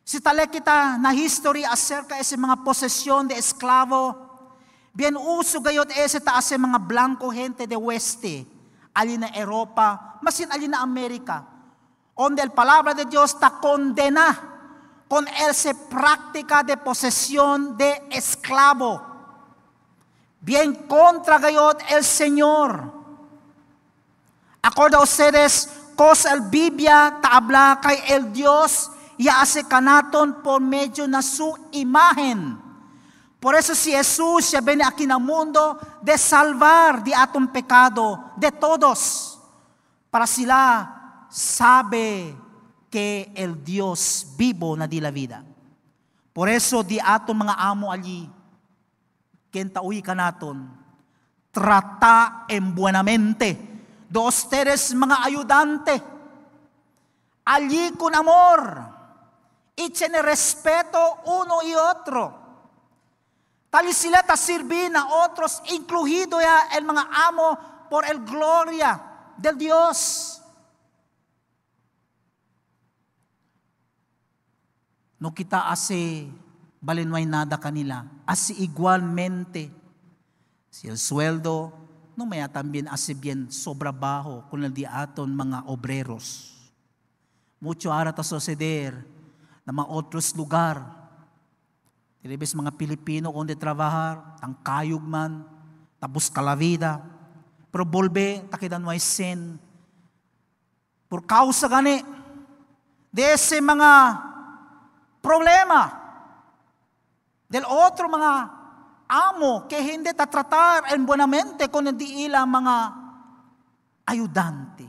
Si 0.03 0.19
tala 0.19 0.47
kita 0.47 0.97
na 0.97 1.13
history 1.13 1.63
acerca 1.63 2.17
ese 2.17 2.35
mga 2.35 2.63
posesyon 2.63 3.27
de 3.27 3.37
esklavo, 3.37 4.28
bien 4.99 5.15
uso 5.15 5.61
gayot 5.61 5.89
ese 5.95 6.19
ta 6.19 6.39
ese 6.39 6.57
mga 6.59 6.77
blanco 6.77 7.31
gente 7.31 7.65
de 7.65 7.77
weste, 7.77 8.45
ali 8.93 9.15
na 9.15 9.31
Europa, 9.31 10.19
masin 10.19 10.51
ali 10.51 10.67
na 10.67 10.83
Amerika, 10.83 11.47
onde 12.15 12.43
el 12.43 12.51
palabra 12.51 12.93
de 12.93 13.05
Dios 13.05 13.39
ta 13.39 13.49
condena 13.63 14.35
con 15.07 15.25
él 15.25 15.55
se 15.55 15.73
práctica 15.73 16.63
de 16.63 16.75
posesión 16.75 17.77
de 17.77 18.09
esclavo. 18.11 19.01
Bien 20.41 20.75
contra 20.75 21.39
gayot 21.39 21.79
el 21.95 22.03
Señor. 22.03 22.91
Acorda 24.61 24.99
ustedes, 24.99 25.69
cosa 25.95 26.33
el 26.33 26.41
Biblia 26.41 27.19
ta 27.21 27.37
habla 27.37 27.79
kay 27.81 28.03
el 28.09 28.33
Dios 28.33 28.91
y 29.17 29.29
hace 29.29 29.63
canaton 29.63 30.43
por 30.43 30.59
medio 30.59 31.07
de 31.07 31.23
su 31.23 31.57
imagen. 31.71 32.68
Por 33.39 33.55
eso 33.55 33.73
si 33.73 33.91
Jesús 33.91 34.51
ya 34.51 34.59
viene 34.59 34.83
aquí 34.83 35.05
el 35.05 35.19
mundo 35.19 35.79
de 36.01 36.17
salvar 36.17 37.03
de 37.03 37.15
atom 37.15 37.47
pecado 37.47 38.31
de 38.35 38.51
todos, 38.51 39.39
para 40.09 40.27
sila 40.27 41.25
sabe 41.29 42.35
que 42.89 43.31
el 43.35 43.63
Dios 43.63 44.33
vivo 44.35 44.75
na 44.75 44.87
di 44.87 44.99
la 44.99 45.11
vida. 45.11 45.45
Por 46.33 46.49
eso 46.49 46.83
di 46.83 46.99
aton 46.99 47.37
mga 47.37 47.55
amo 47.55 47.91
ali, 47.91 48.29
kenta 49.51 49.81
uy 49.81 50.01
kanaton, 50.01 50.67
trata 51.51 52.45
en 52.47 52.75
buenamente, 52.75 53.55
dos 54.09 54.49
teres 54.49 54.93
mga 54.93 55.23
ayudante, 55.23 56.03
allí 57.45 57.91
con 57.97 58.13
amor, 58.15 58.99
y 59.77 59.93
respeto 60.21 60.99
uno 61.25 61.63
y 61.63 61.73
otro. 61.73 62.38
Tal 63.69 63.93
sila 63.93 64.25
ta 64.25 64.33
sirvi 64.33 64.89
na 64.89 65.05
otros, 65.29 65.61
incluido 65.69 66.41
ya 66.41 66.73
el 66.73 66.83
mga 66.85 67.05
amo 67.29 67.57
por 67.89 68.05
el 68.09 68.25
gloria 68.25 68.97
del 69.37 69.57
Dios. 69.57 70.41
No 75.19 75.33
kita 75.33 75.61
no 77.05 77.15
hay 77.15 77.25
nada 77.25 77.59
kanila. 77.59 78.05
Así 78.25 78.55
igualmente, 78.57 79.69
si 80.69 80.87
el 80.87 80.97
sueldo, 80.97 81.73
no 82.15 82.25
may 82.25 82.47
también 82.49 82.87
hace 82.87 83.13
bien 83.13 83.51
sobra 83.51 83.91
bajo 83.91 84.43
con 84.49 84.63
el 84.63 84.73
diaton 84.73 85.35
mga 85.35 85.63
obreros. 85.67 86.55
Mucho 87.59 87.93
ara 87.93 88.15
ta 88.15 88.23
suceder 88.23 89.05
na 89.65 89.71
mga 89.71 89.87
otros 89.91 90.35
lugar. 90.35 90.98
Tilibis 92.19 92.51
mga 92.51 92.75
Pilipino 92.75 93.31
onde 93.31 93.55
trabajar, 93.55 94.35
tang 94.43 94.55
kayog 94.59 94.99
man, 94.99 95.47
tapos 95.99 96.27
kalavida. 96.27 96.99
Pero 97.71 97.85
volve, 97.85 98.43
takidan 98.51 98.83
mo 98.83 98.91
sin. 98.99 99.55
Por 101.07 101.25
causa 101.25 101.67
gani, 101.67 102.03
de 103.11 103.33
ese 103.33 103.61
mga 103.61 104.19
problema 105.21 105.99
del 107.49 107.65
otro 107.65 108.07
mga 108.07 108.31
amo 109.09 109.65
que 109.67 109.81
hindi 109.81 110.13
ta 110.13 110.29
tratar 110.29 110.93
en 110.93 111.05
buenamente 111.05 111.67
con 111.69 111.87
hindi 111.87 112.25
ila 112.25 112.45
mga 112.45 112.75
ayudante. 114.05 114.85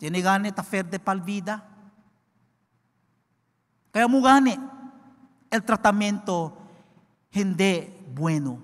Tiene 0.00 0.22
gani 0.22 0.50
ta 0.52 0.62
fer 0.62 0.88
de 0.88 0.98
palvida. 0.98 1.69
Kaya 3.90 4.06
mo 4.06 4.22
gani, 4.22 4.58
el 5.50 5.62
tratamiento 5.64 6.56
hindi 7.32 7.92
bueno. 8.14 8.58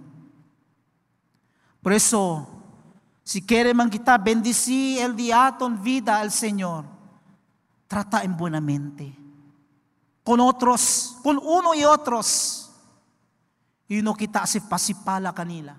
Por 1.82 1.92
eso, 1.92 2.46
si 3.22 3.42
quiere 3.42 3.74
man 3.74 3.90
kita 3.90 4.18
bendecir 4.18 5.02
el 5.02 5.14
diaton 5.14 5.82
vida 5.82 6.18
al 6.18 6.30
Señor, 6.30 6.84
trata 7.86 8.22
en 8.22 8.36
buenamente. 8.36 9.16
Con 10.22 10.40
otros, 10.40 11.18
con 11.22 11.38
uno 11.38 11.74
y 11.74 11.84
otros. 11.84 12.72
Y 13.88 14.02
no 14.02 14.14
kita 14.14 14.46
si 14.46 14.60
pasipala 14.60 15.32
kanila. 15.32 15.76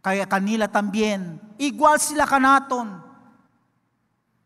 Kaya 0.00 0.28
kanila 0.28 0.68
también, 0.68 1.40
igual 1.58 1.98
sila 1.98 2.26
kanaton. 2.26 3.02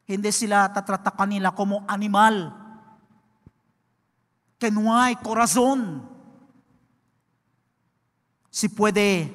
Hindi 0.06 0.32
sila 0.32 0.72
tatrata 0.72 1.10
kanila 1.10 1.52
como 1.52 1.84
animal. 1.86 2.59
Que 4.60 4.70
no 4.70 4.96
hay 4.96 5.16
corazón. 5.16 6.08
Si 8.50 8.68
puede, 8.68 9.34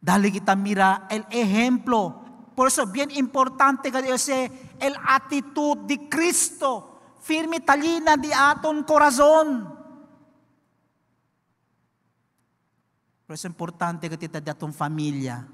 dale 0.00 0.32
kita 0.32 0.56
mira 0.56 1.06
el 1.08 1.24
ejemplo 1.30 2.22
por 2.54 2.68
eso 2.68 2.86
bien 2.86 3.10
importante 3.12 3.90
que 3.90 3.98
ese 4.12 4.50
el 4.78 4.94
actitud 5.06 5.78
de 5.78 6.08
Cristo, 6.08 7.00
firme 7.20 7.60
talina 7.60 8.16
di 8.16 8.30
aton 8.32 8.82
corazón. 8.82 9.72
Por 13.26 13.34
eso 13.34 13.46
importante 13.46 14.10
que 14.10 14.18
tita 14.18 14.40
de 14.40 14.50
aton 14.50 14.72
familia. 14.74 15.46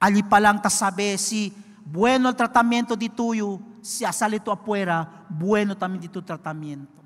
Allí 0.00 0.22
pa 0.22 0.40
lang 0.40 0.60
ta 0.60 0.70
sabe 0.70 1.16
si 1.18 1.52
bueno 1.84 2.30
el 2.30 2.36
tratamiento 2.36 2.96
de 2.96 3.08
tuyo, 3.08 3.60
si 3.82 4.04
asalito 4.04 4.50
afuera, 4.50 5.26
bueno 5.28 5.76
también 5.76 6.02
de 6.02 6.08
tu 6.08 6.22
tratamiento. 6.22 6.99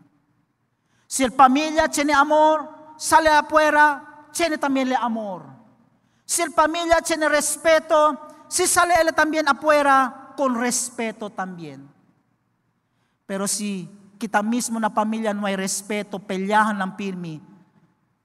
Si 1.14 1.22
el 1.22 1.30
familia 1.30 1.86
tiene 1.86 2.12
amor, 2.12 2.66
sale 2.98 3.30
afuera, 3.30 4.26
tiene 4.32 4.58
también 4.58 4.88
el 4.88 4.96
amor. 4.96 5.46
Si 6.24 6.42
el 6.42 6.50
familia 6.50 6.98
tiene 7.02 7.28
respeto, 7.28 8.18
si 8.48 8.66
sale 8.66 8.94
él 9.00 9.14
también 9.14 9.46
afuera, 9.46 10.34
con 10.36 10.58
respeto 10.58 11.30
también. 11.30 11.88
Pero 13.26 13.46
si 13.46 13.88
kita 14.18 14.42
mismo 14.42 14.80
na 14.80 14.90
pamilya 14.90 15.30
no 15.30 15.46
hay 15.46 15.54
respeto, 15.54 16.18
pelyahan 16.18 16.82
ng 16.82 16.98
pirmi, 16.98 17.38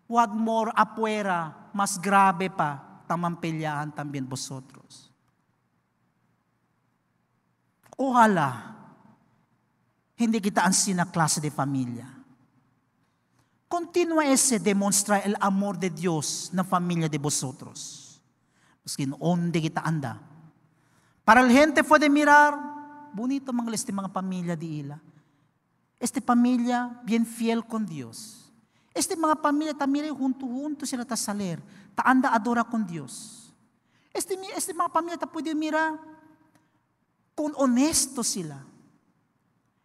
what 0.09 0.33
more 0.33 0.73
afuera, 0.73 1.69
mas 1.71 2.01
grabe 2.01 2.49
pa, 2.49 3.05
tamang 3.05 3.37
pelyahan 3.37 3.93
también 3.93 4.25
vosotros. 4.25 5.13
Ojalá, 7.93 8.81
hindi 10.17 10.41
kita 10.41 10.65
ang 10.65 10.73
sina 10.73 11.05
klase 11.05 11.37
de 11.37 11.53
familia. 11.53 12.18
Continua 13.69 14.25
ese 14.25 14.57
demonstra 14.57 15.19
el 15.19 15.37
amor 15.39 15.77
de 15.77 15.93
Dios 15.93 16.49
na 16.51 16.65
familia 16.65 17.07
de 17.07 17.21
vosotros. 17.21 18.17
Skin 18.81 19.13
onde 19.21 19.61
kita 19.61 19.85
anda. 19.85 20.17
Para 21.21 21.45
la 21.45 21.53
gente 21.53 21.83
puede 21.83 22.09
mirar, 22.09 22.57
bonito 23.13 23.53
mga 23.53 23.69
este 23.77 23.93
mga 23.93 24.09
pamilya 24.09 24.57
di 24.57 24.81
ila. 24.81 24.97
Este 26.01 26.17
pamilya 26.17 26.97
bien 27.05 27.27
fiel 27.29 27.61
con 27.61 27.85
Dios. 27.85 28.49
Este 28.89 29.13
mga 29.13 29.37
pamilya, 29.37 29.77
tamire 29.77 30.09
junto-junto 30.09 30.89
sila 30.89 31.05
ta 31.05 31.13
saler, 31.13 31.61
ta 31.93 32.01
anda 32.09 32.33
adora 32.33 32.63
con 32.63 32.87
Dios. 32.87 33.53
Este, 34.09 34.33
este 34.57 34.73
mga 34.73 34.89
pamilya 34.89 35.21
ta 35.21 35.29
pwede 35.29 35.53
mira 35.53 35.93
kung 37.37 37.53
honesto 37.53 38.25
sila. 38.25 38.65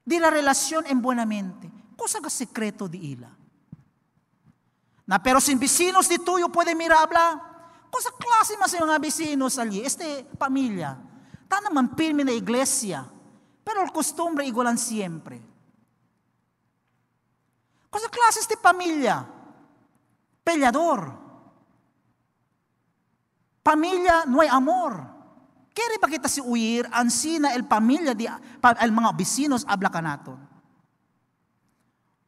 Di 0.08 0.16
la 0.16 0.30
relasyon 0.30 0.88
en 0.88 1.02
buenamente. 1.04 1.68
Cosa 2.00 2.24
ka 2.24 2.32
sekreto 2.32 2.88
di 2.88 3.12
ila. 3.12 3.28
Na 5.06 5.20
pero 5.20 5.40
sin 5.40 5.58
vecinos 5.60 6.08
di 6.08 6.18
tuyo 6.18 6.48
pwede 6.48 6.74
mira 6.74 7.00
habla. 7.00 7.40
Cosa 7.90 8.10
klase 8.16 8.56
mas 8.56 8.72
mga 8.72 8.98
vecinos 8.98 9.58
ali. 9.58 9.84
Este 9.84 10.24
pamilya. 10.38 10.96
Ta 11.48 11.60
naman 11.60 11.92
pirme 11.94 12.24
na 12.24 12.32
iglesia. 12.32 13.04
Pero 13.64 13.82
el 13.82 13.92
costumbre 13.92 14.46
igualan 14.46 14.78
siempre. 14.78 15.40
Cosa 17.90 18.08
klase 18.08 18.40
este 18.40 18.56
pamilya? 18.56 19.24
Peleador. 20.42 21.12
Pamilya 23.62 24.26
no 24.26 24.40
hay 24.40 24.48
amor. 24.48 25.14
Kaya 25.74 25.98
ba 25.98 26.06
kita 26.06 26.30
si 26.30 26.38
uir, 26.38 26.86
ansina 26.94 27.50
el 27.50 27.66
pamilya, 27.66 28.14
di, 28.14 28.30
el 28.30 28.92
mga 28.94 29.10
bisinos, 29.18 29.66
abla 29.66 29.90
ka 29.90 29.98
naton. 29.98 30.38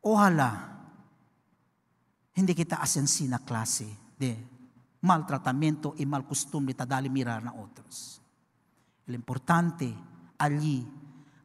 Ohala, 0.02 0.75
hindi 2.36 2.54
kita 2.54 2.76
asensina 2.76 3.40
klase 3.40 3.88
de 4.18 4.36
maltratamento 5.00 5.94
y 5.96 6.04
mal 6.04 6.28
costumbre 6.28 6.74
tadali 6.74 7.08
mirar 7.08 7.42
na 7.42 7.54
otros. 7.56 8.20
El 9.06 9.14
importante, 9.14 9.96
allí, 10.36 10.86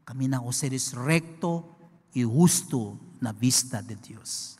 camina 0.03 0.41
o 0.41 0.51
seres 0.51 0.91
recto 0.91 1.77
y 2.13 2.23
justo 2.23 2.99
na 3.21 3.31
vista 3.31 3.81
de 3.81 3.95
Dios. 3.95 4.59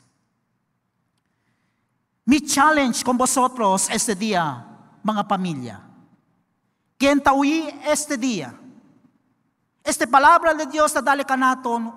Mi 2.25 2.39
challenge 2.39 3.03
con 3.03 3.17
vosotros 3.17 3.89
este 3.89 4.15
día, 4.15 4.65
mga 5.03 5.27
pamilya, 5.27 5.81
quien 6.97 7.21
taui 7.21 7.67
este 7.83 8.15
día. 8.15 8.55
Este 9.83 10.07
palabra 10.07 10.53
de 10.53 10.65
Dios 10.67 10.93
te 10.93 11.01
dale 11.01 11.25
canaton, 11.25 11.91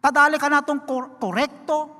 te 0.00 0.08
dale 0.12 0.38
canaton 0.38 0.80
correcto 1.20 1.95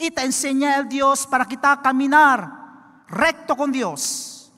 y 0.00 0.10
te 0.10 0.22
enseña 0.22 0.78
el 0.78 0.88
Dios 0.88 1.26
para 1.26 1.44
que 1.44 1.56
te 1.56 1.68
caminar 1.82 3.04
recto 3.06 3.54
con 3.54 3.70
Dios. 3.70 4.50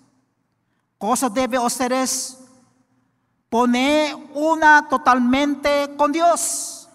Cosa 0.97 1.29
debe 1.29 1.59
ustedes 1.59 2.39
poner 3.49 4.15
una 4.35 4.87
totalmente 4.89 5.95
con 5.97 6.13
Dios. 6.13 6.89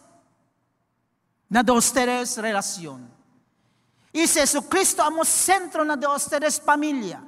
Na 1.50 1.62
de 1.62 1.74
ustedes 1.74 2.38
relación. 2.38 3.10
Y 4.14 4.26
Jesucristo 4.26 5.04
amos 5.04 5.28
centro 5.28 5.84
na 5.84 5.98
de 5.98 6.08
ustedes 6.08 6.62
familia. 6.62 7.22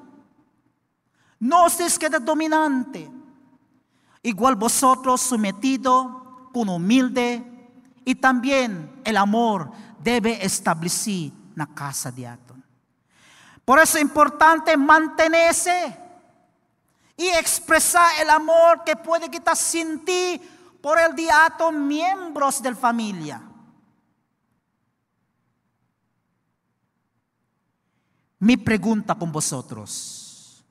No 1.39 1.65
os 1.65 1.99
queda 1.99 2.19
dominante. 2.19 3.11
Igual 4.23 4.55
vosotros 4.55 5.19
sometido 5.19 6.49
con 6.53 6.69
humilde 6.69 7.43
y 8.05 8.15
también 8.15 9.01
el 9.03 9.17
amor 9.17 9.71
debe 9.99 10.43
establecer 10.45 11.31
la 11.55 11.67
casa 11.67 12.11
de 12.11 12.27
Atón. 12.27 12.63
Por 13.65 13.79
eso 13.79 13.97
es 13.97 14.03
importante 14.03 14.75
mantenerse 14.75 15.95
y 17.15 17.27
expresar 17.27 18.09
el 18.21 18.29
amor 18.29 18.83
que 18.83 18.95
puede 18.95 19.29
quitar 19.29 19.55
sin 19.55 20.03
ti 20.05 20.41
por 20.81 20.97
el 20.97 21.13
diato 21.15 21.71
miembros 21.71 22.61
de 22.61 22.71
la 22.71 22.75
familia. 22.75 23.41
Mi 28.39 28.55
pregunta 28.55 29.15
con 29.15 29.31
vosotros. 29.31 30.63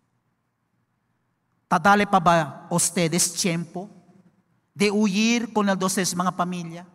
Tadale 1.68 2.06
pa 2.06 2.18
ba 2.18 2.66
ustedes 2.70 3.34
tiempo 3.34 3.90
de 4.74 4.90
huir 4.90 5.52
con 5.52 5.68
el 5.68 5.76
doces 5.76 6.16
mga 6.16 6.34
pamilya? 6.34 6.86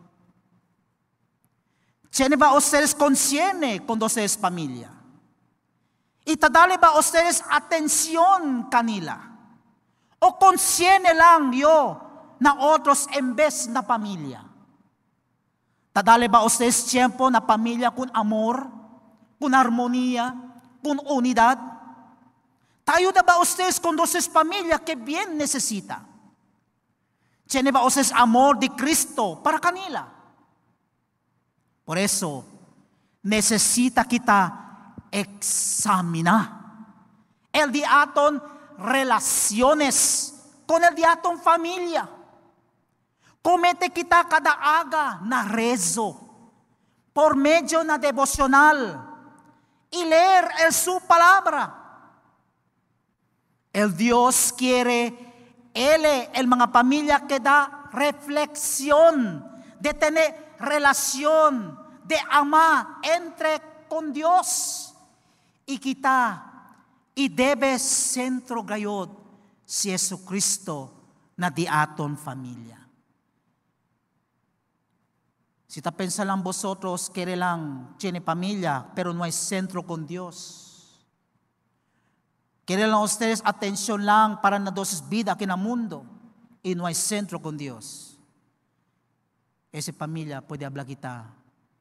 Tiene 2.14 2.36
ba 2.36 2.54
ustedes 2.54 2.94
consciente 2.94 3.84
con 3.84 3.98
doces 3.98 4.38
familia? 4.38 4.88
Y 6.24 6.36
tadale 6.36 6.78
ba 6.78 6.96
ustedes 6.96 7.42
atención 7.50 8.70
kanila? 8.70 9.18
O 10.20 10.38
consciente 10.38 11.12
lang 11.12 11.50
yo 11.50 11.98
na 12.38 12.54
otros 12.54 13.08
en 13.10 13.34
vez 13.34 13.66
na 13.66 13.82
pamilya? 13.82 14.46
Tadale 15.92 16.28
ba 16.28 16.44
ustedes 16.44 16.86
tiempo 16.86 17.28
na 17.28 17.44
pamilya 17.44 17.90
con 17.90 18.08
amor, 18.14 18.70
con 19.40 19.52
armonía, 19.52 20.38
con 20.84 21.00
unidad? 21.10 21.58
Tayo 22.84 23.10
na 23.10 23.26
ba 23.26 23.42
ustedes 23.42 23.80
con 23.80 23.96
doces 23.96 24.30
familia 24.30 24.78
que 24.78 24.94
bien 24.94 25.36
necesita? 25.36 26.06
Tiene 27.48 27.72
ba 27.72 27.82
ustedes 27.82 28.12
amor 28.12 28.56
de 28.56 28.70
Cristo 28.70 29.42
para 29.42 29.58
kanila? 29.58 30.13
Por 31.84 31.98
eso, 31.98 32.44
necesita 33.22 34.04
kita 34.04 34.96
examina 35.10 36.60
el 37.52 37.70
diaton 37.70 38.42
relaciones 38.78 40.34
con 40.66 40.82
el 40.82 40.94
diaton 40.94 41.38
familia. 41.38 42.08
Comete 43.40 43.90
kita 43.90 44.26
cada 44.28 44.80
aga 44.80 45.20
na 45.22 45.44
rezo 45.44 46.18
por 47.12 47.36
medio 47.36 47.84
na 47.84 47.98
devocional 47.98 49.10
y 49.90 50.04
leer 50.04 50.48
el 50.66 50.72
su 50.72 50.98
palabra 51.06 51.84
El 53.74 53.96
Dios 53.96 54.54
quiere, 54.56 55.12
Él, 55.74 56.06
el 56.32 56.46
mga 56.46 56.70
pamilya 56.70 57.26
que 57.26 57.40
da 57.40 57.90
reflexión, 57.90 59.44
de 59.80 59.92
tener 59.92 60.43
relación, 60.58 61.78
de 62.04 62.16
amar 62.30 62.98
entre 63.02 63.60
con 63.88 64.12
Dios. 64.12 64.94
Y 65.66 65.78
kita, 65.78 66.76
y 67.14 67.28
debe 67.28 67.78
centro 67.78 68.62
gayod 68.62 69.08
si 69.64 69.90
Jesucristo 69.90 70.92
na 71.36 71.48
di 71.50 71.66
familia. 72.16 72.80
Si 75.66 75.82
ta 75.82 75.90
pensa 75.90 76.24
lang 76.24 76.42
vosotros, 76.44 77.10
quiere 77.10 77.34
lang 77.34 77.96
tiene 77.98 78.20
familia, 78.20 78.86
pero 78.94 79.12
no 79.12 79.24
hay 79.24 79.32
centro 79.32 79.82
con 79.84 80.06
Dios. 80.06 81.02
Quieren 82.64 82.94
ustedes 82.94 83.42
atención 83.44 84.06
lang 84.06 84.40
para 84.40 84.58
na 84.58 84.70
dosis 84.70 85.02
vida 85.08 85.32
aquí 85.32 85.44
en 85.44 85.50
el 85.50 85.58
mundo 85.58 86.06
y 86.62 86.74
no 86.74 86.86
hay 86.86 86.94
centro 86.94 87.40
con 87.40 87.56
Dios. 87.56 88.03
Esa 89.74 89.92
familia 89.92 90.38
puede 90.38 90.64
hablar 90.64 90.86
kita, 90.86 91.34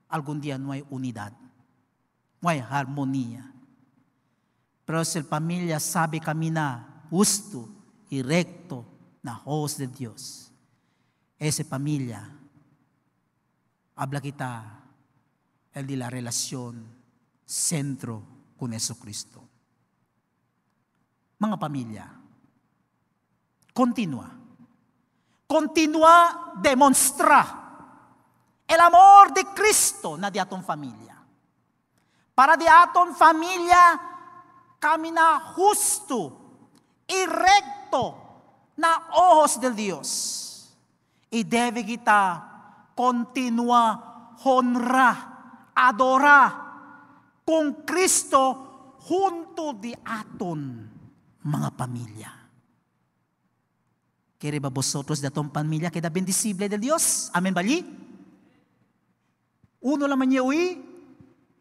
algún 0.10 0.42
día 0.42 0.58
no 0.58 0.72
hay 0.72 0.84
unidad, 0.90 1.32
no 2.42 2.50
hay 2.50 2.58
armonía. 2.58 3.54
Pero 4.84 5.06
si 5.06 5.20
la 5.20 5.26
familia 5.26 5.80
sabe 5.80 6.20
caminar 6.20 7.06
justo 7.12 7.70
y 8.10 8.24
recto 8.24 8.84
na 9.22 9.38
voz 9.46 9.78
de 9.78 9.86
Dios, 9.86 10.50
esa 11.38 11.64
familia 11.64 12.34
habla 13.96 14.20
kita 14.20 14.82
el 15.74 15.86
de 15.86 15.98
la 15.98 16.10
relación 16.10 16.84
centro 17.46 18.26
con 18.58 18.72
Jesucristo 18.72 19.54
mga 21.44 21.60
pamilya. 21.60 22.08
Continua. 23.76 24.32
Continua 25.44 26.56
demonstra 26.62 27.63
el 28.68 28.80
amor 28.80 29.34
de 29.34 29.46
Cristo 29.54 30.18
na 30.18 30.30
di 30.30 30.40
aton 30.40 30.64
familia. 30.64 31.18
Para 32.34 32.58
di 32.58 32.66
aton 32.66 33.14
familia 33.14 34.00
camina 34.80 35.54
justo 35.54 36.42
y 37.08 37.26
recto 37.26 38.18
na 38.76 39.10
ojos 39.14 39.60
del 39.60 39.76
Dios. 39.76 40.10
Y 41.30 41.44
debe 41.44 41.86
kita 41.86 42.92
continua 42.96 44.36
honra, 44.44 45.72
adora 45.74 46.46
con 47.46 47.84
Cristo 47.86 48.98
junto 49.00 49.74
di 49.74 49.94
aton 50.04 50.94
mga 51.44 51.70
pamilya. 51.76 52.32
Quiere 54.44 54.60
ba 54.60 54.68
vosotros 54.68 55.24
de 55.24 55.32
atong 55.32 55.48
pamilya 55.48 55.88
queda 55.88 56.12
bendecible 56.12 56.68
del 56.68 56.84
Dios? 56.84 57.32
Amen 57.32 57.56
bali? 57.56 58.03
Uno 59.84 60.08
niya 60.08 60.42
uwi. 60.42 60.82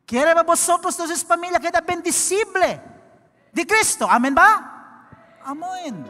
Quiere 0.06 0.34
vosotros 0.42 0.96
sus 0.96 1.24
familia 1.24 1.58
queda 1.58 1.80
bendecible 1.80 2.80
de 3.52 3.66
Cristo? 3.66 4.06
Amen 4.08 4.34
ba? 4.34 5.38
Amen. 5.44 6.04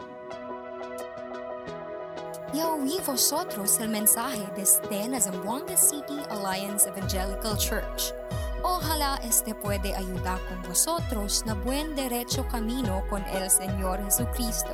Y 2.53 2.61
oí 2.61 2.99
vosotros 3.05 3.79
el 3.79 3.89
mensaje 3.89 4.47
desde 4.55 5.09
la 5.09 5.19
Zamboanga 5.19 5.75
City 5.75 6.19
Alliance 6.29 6.87
Evangelical 6.87 7.57
Church 7.57 8.13
Ojalá 8.65 9.19
este 9.23 9.53
puede 9.53 9.93
ayudar 9.93 10.39
con 10.47 10.61
vosotros 10.63 11.43
na 11.45 11.53
buen 11.53 11.95
derecho 11.95 12.47
camino 12.47 13.03
con 13.09 13.21
el 13.25 13.49
Señor 13.49 14.01
Jesucristo. 14.05 14.69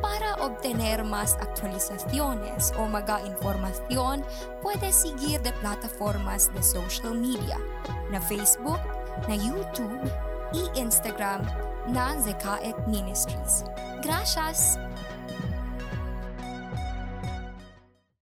Para 0.00 0.34
obtener 0.36 1.04
más 1.04 1.34
actualizaciones 1.34 2.72
o 2.78 2.86
maga 2.86 3.20
información, 3.26 4.24
puede 4.62 4.92
seguir 4.92 5.40
de 5.42 5.52
plataformas 5.52 6.52
de 6.52 6.62
social 6.62 7.14
media, 7.14 7.58
na 8.10 8.20
Facebook, 8.20 8.80
na 9.28 9.34
YouTube 9.34 10.10
y 10.52 10.80
Instagram 10.80 11.42
na 11.88 12.20
Zekaek 12.20 12.76
Ministries. 12.86 13.64
Gracias! 14.02 14.78